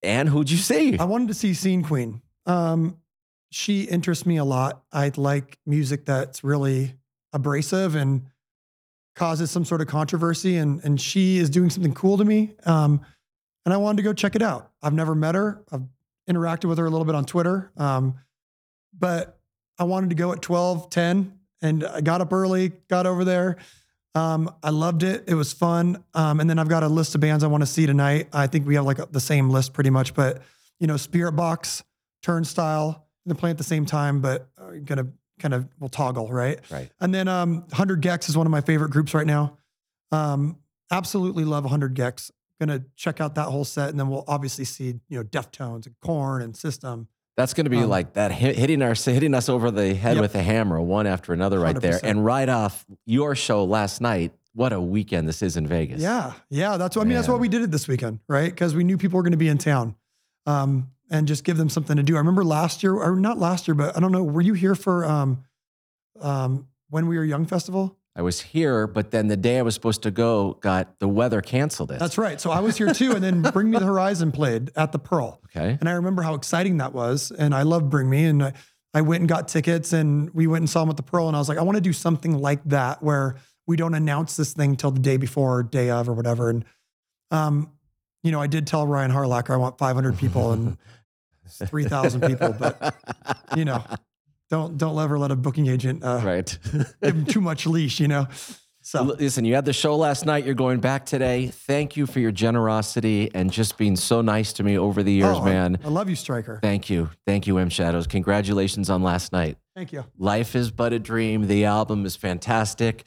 And 0.02 0.28
who'd 0.30 0.50
you 0.50 0.56
see? 0.56 0.96
I 0.98 1.04
wanted 1.04 1.28
to 1.28 1.34
see 1.34 1.52
Scene 1.52 1.82
Queen. 1.82 2.22
Um, 2.46 2.96
she 3.50 3.82
interests 3.82 4.24
me 4.24 4.37
a 4.38 4.44
lot. 4.44 4.82
I 4.92 5.10
like 5.16 5.58
music 5.66 6.06
that's 6.06 6.42
really 6.44 6.94
abrasive 7.32 7.94
and 7.94 8.22
causes 9.14 9.50
some 9.50 9.64
sort 9.64 9.81
of 9.81 9.87
controversy, 9.87 10.57
and 10.57 10.83
and 10.85 11.00
she 11.00 11.38
is 11.38 11.50
doing 11.50 11.70
something 11.70 11.94
cool 11.94 12.18
to 12.18 12.24
me. 12.24 12.55
Um, 12.66 13.00
and 13.64 13.72
I 13.72 13.77
wanted 13.79 13.98
to 13.98 14.03
go 14.03 14.12
check 14.12 14.37
it 14.37 14.42
out. 14.42 14.70
I've 14.83 14.92
never 14.92 15.14
met 15.14 15.35
her. 15.35 15.64
I've 15.72 15.83
interacted 16.29 16.68
with 16.68 16.79
her 16.79 16.87
a 16.87 16.90
little 16.90 17.05
bit 17.05 17.14
on 17.14 17.24
Twitter, 17.24 17.70
um, 17.77 18.14
but 18.98 19.38
I 19.79 19.85
wanted 19.85 20.11
to 20.11 20.16
go 20.16 20.33
at 20.33 20.42
12, 20.42 20.90
10, 20.90 21.38
and 21.62 21.85
I 21.85 22.00
got 22.00 22.20
up 22.20 22.33
early, 22.33 22.72
got 22.88 23.07
over 23.07 23.24
there. 23.24 23.57
Um, 24.14 24.55
I 24.62 24.70
loved 24.70 25.03
it. 25.03 25.24
It 25.27 25.35
was 25.35 25.53
fun. 25.53 26.05
Um, 26.14 26.38
and 26.38 26.48
then 26.48 26.59
I've 26.59 26.68
got 26.68 26.85
a 26.85 26.88
list 26.88 27.14
of 27.14 27.20
bands 27.20 27.42
I 27.42 27.48
want 27.48 27.62
to 27.62 27.66
see 27.66 27.85
tonight. 27.85 28.29
I 28.33 28.46
think 28.46 28.66
we 28.66 28.77
have 28.77 28.85
like 28.85 28.98
the 29.11 29.20
same 29.20 29.50
list 29.50 29.72
pretty 29.72 29.90
much, 29.90 30.14
but 30.14 30.42
you 30.79 30.87
know, 30.87 30.94
Spiritbox, 30.94 31.83
Turnstile, 32.22 33.05
they're 33.27 33.35
playing 33.35 33.53
at 33.53 33.59
the 33.59 33.64
same 33.64 33.87
time, 33.87 34.20
but 34.20 34.48
uh, 34.59 34.72
gonna 34.85 35.09
kind 35.38 35.55
of 35.55 35.68
will 35.81 35.88
toggle, 35.88 36.29
right? 36.31 36.61
Right. 36.70 36.90
And 37.01 37.12
then 37.14 37.29
um, 37.29 37.62
100 37.68 38.01
gecs 38.03 38.29
is 38.29 38.37
one 38.37 38.47
of 38.47 38.51
my 38.51 38.61
favorite 38.61 38.90
groups 38.90 39.14
right 39.14 39.27
now. 39.27 39.59
Um, 40.12 40.59
absolutely 40.90 41.44
love 41.44 41.64
100 41.64 41.94
gecs. 41.94 42.31
Gonna 42.61 42.85
check 42.97 43.20
out 43.20 43.35
that 43.35 43.47
whole 43.47 43.64
set, 43.64 43.90
and 43.90 43.99
then 43.99 44.09
we'll 44.09 44.25
obviously 44.29 44.64
see 44.64 45.01
you 45.09 45.18
know 45.18 45.25
Deftones 45.25 45.87
and 45.87 45.94
Korn 46.01 46.40
and 46.40 46.57
System. 46.57 47.09
That's 47.37 47.53
going 47.53 47.64
to 47.64 47.70
be 47.70 47.79
Um, 47.79 47.88
like 47.88 48.12
that 48.12 48.31
hitting 48.31 48.81
our 48.81 48.94
hitting 48.94 49.35
us 49.35 49.49
over 49.49 49.73
the 49.73 49.92
head 49.92 50.14
Yep. 50.14 50.23
with 50.23 50.35
a 50.37 50.42
hammer, 50.42 50.81
one 50.81 51.09
after 51.09 51.33
another, 51.33 51.59
right 51.59 51.79
there. 51.81 51.94
100%. 51.99 52.05
And 52.05 52.25
right 52.25 52.49
off 52.49 52.87
your 53.07 53.35
show 53.35 53.64
last 53.64 54.01
night. 54.01 54.33
What 54.53 54.73
a 54.73 54.81
weekend 54.81 55.27
this 55.27 55.42
is 55.42 55.57
in 55.57 55.66
Vegas. 55.66 56.01
Yeah, 56.01 56.33
yeah. 56.49 56.77
That's 56.77 56.94
what 56.94 57.03
I 57.03 57.09
mean. 57.09 57.16
That's 57.16 57.27
why 57.27 57.35
we 57.35 57.49
did 57.49 57.62
it 57.62 57.73
this 57.73 57.88
weekend, 57.88 58.20
right? 58.29 58.49
Because 58.53 58.73
we 58.73 58.85
knew 58.85 58.97
people 58.97 59.16
were 59.16 59.25
going 59.25 59.33
to 59.33 59.37
be 59.37 59.49
in 59.49 59.59
town, 59.59 59.97
um, 60.47 60.92
and 61.14 61.29
just 61.29 61.44
give 61.44 61.57
them 61.57 61.68
something 61.68 61.96
to 61.96 62.03
do. 62.03 62.16
I 62.16 62.18
remember 62.18 62.44
last 62.44 62.83
year, 62.83 62.94
or 62.94 63.14
not 63.14 63.38
last 63.38 63.68
year, 63.68 63.74
but 63.77 63.96
I 63.96 64.00
don't 64.00 64.11
know. 64.11 64.24
Were 64.24 64.40
you 64.40 64.55
here 64.55 64.74
for 64.74 65.05
um, 65.05 65.44
um, 66.20 66.66
when 66.90 67.07
we 67.07 67.16
were 67.16 67.24
young 67.24 67.46
festival? 67.46 67.96
I 68.16 68.22
was 68.22 68.40
here, 68.40 68.87
but 68.88 69.12
then 69.12 69.29
the 69.29 69.37
day 69.37 69.59
I 69.59 69.62
was 69.62 69.74
supposed 69.74 70.03
to 70.03 70.11
go, 70.11 70.59
got 70.61 70.98
the 70.98 71.09
weather 71.09 71.40
canceled 71.40 71.92
it. 71.92 72.00
That's 72.00 72.18
right. 72.18 72.40
So 72.40 72.50
I 72.50 72.61
was 72.61 72.77
here 72.77 72.92
too, 72.92 73.12
and 73.12 73.22
then 73.22 73.42
Bring 73.42 73.70
Me 73.70 73.79
the 73.79 73.87
Horizon 73.87 74.33
played 74.33 74.70
at 74.77 74.90
the 74.92 74.98
Pearl. 74.98 75.40
okay. 75.46 75.79
And 75.81 75.88
I 75.88 75.92
remember 75.92 76.22
how 76.22 76.35
exciting 76.35 76.79
that 76.79 76.92
was. 76.92 77.31
And 77.31 77.55
I 77.55 77.62
love 77.62 77.88
Bring 77.88 78.11
Me. 78.11 78.24
And 78.24 78.42
I, 78.42 78.53
I 78.92 79.00
went 79.00 79.20
and 79.20 79.29
got 79.29 79.48
tickets 79.48 79.92
and 79.92 80.31
we 80.31 80.46
went 80.46 80.62
and 80.62 80.70
saw 80.70 80.81
them 80.81 80.90
at 80.90 80.96
the 80.96 81.03
Pearl. 81.03 81.29
And 81.29 81.37
I 81.37 81.40
was 81.40 81.48
like, 81.48 81.59
I 81.59 81.62
want 81.62 81.77
to 81.77 81.81
do 81.81 81.92
something 81.92 82.38
like 82.38 82.62
that 82.64 83.03
where 83.03 83.37
we 83.66 83.77
don't 83.77 83.94
announce 83.94 84.37
this 84.37 84.53
thing 84.53 84.77
till 84.77 84.90
the 84.90 85.00
day 85.00 85.16
before 85.16 85.59
or 85.59 85.62
day 85.62 85.90
of 85.90 86.09
or 86.09 86.12
whatever. 86.12 86.50
And, 86.50 86.64
um, 87.31 87.72
you 88.22 88.31
know, 88.31 88.40
I 88.40 88.46
did 88.46 88.66
tell 88.66 88.87
Ryan 88.87 89.11
Harlacker 89.11 89.50
I 89.50 89.57
want 89.57 89.79
500 89.79 90.18
people 90.18 90.53
and 90.53 90.77
3,000 91.58 92.20
people, 92.22 92.54
but 92.58 92.94
you 93.56 93.64
know, 93.64 93.84
don't, 94.50 94.76
don't 94.78 94.98
ever 94.98 95.18
let 95.18 95.30
a 95.30 95.36
booking 95.36 95.66
agent 95.68 96.02
uh, 96.04 96.20
Right. 96.24 96.56
give 97.02 97.14
him 97.14 97.24
too 97.26 97.40
much 97.40 97.66
leash, 97.66 98.00
you 98.00 98.08
know? 98.08 98.26
So 98.86 99.02
Listen, 99.02 99.46
you 99.46 99.54
had 99.54 99.64
the 99.64 99.72
show 99.72 99.96
last 99.96 100.26
night. 100.26 100.44
You're 100.44 100.54
going 100.54 100.78
back 100.78 101.06
today. 101.06 101.46
Thank 101.46 101.96
you 101.96 102.04
for 102.06 102.20
your 102.20 102.32
generosity 102.32 103.30
and 103.34 103.50
just 103.50 103.78
being 103.78 103.96
so 103.96 104.20
nice 104.20 104.52
to 104.54 104.62
me 104.62 104.76
over 104.76 105.02
the 105.02 105.10
years, 105.12 105.38
Oh, 105.38 105.42
I- 105.42 105.44
man. 105.46 105.78
I, 105.82 105.88
love 105.88 106.10
you, 106.10 106.16
Stryker. 106.16 106.58
Thank 106.62 106.90
you. 106.90 107.08
Thank 107.26 107.46
you, 107.46 107.56
M 107.56 107.70
Shadows. 107.70 108.06
Congratulations 108.06 108.90
on 108.90 109.02
last 109.02 109.32
night. 109.32 109.56
Thank 109.74 109.92
you. 109.92 110.04
Life 110.18 110.54
is 110.54 110.70
but 110.70 110.92
a 110.92 110.98
dream. 110.98 111.46
The 111.46 111.64
album 111.64 112.04
is 112.04 112.14
fantastic. 112.14 113.04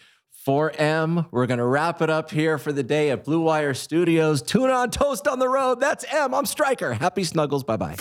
For 0.47 0.71
M, 0.77 1.25
we're 1.29 1.45
going 1.45 1.57
to 1.57 1.65
wrap 1.65 2.01
it 2.01 2.09
up 2.09 2.31
here 2.31 2.57
for 2.57 2.71
the 2.71 2.81
day 2.81 3.09
at 3.09 3.25
Blue 3.25 3.41
Wire 3.41 3.73
Studios. 3.73 4.41
Tuna 4.41 4.71
on 4.71 4.91
Toast 4.91 5.27
on 5.27 5.39
the 5.39 5.49
Road. 5.49 5.81
That's 5.81 6.05
M. 6.09 6.33
I'm 6.33 6.45
Stryker. 6.45 6.93
Happy 6.93 7.25
snuggles. 7.25 7.65
Bye 7.65 7.75
bye. 7.75 7.97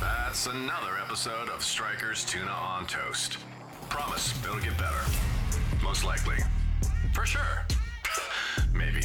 That's 0.00 0.46
another 0.46 0.96
episode 1.04 1.50
of 1.50 1.62
Stryker's 1.62 2.24
Tuna 2.24 2.50
on 2.50 2.86
Toast. 2.86 3.36
Promise 3.90 4.42
it'll 4.42 4.58
get 4.60 4.78
better. 4.78 5.04
Most 5.82 6.02
likely. 6.02 6.38
For 7.12 7.26
sure. 7.26 7.66
Maybe. 8.72 9.02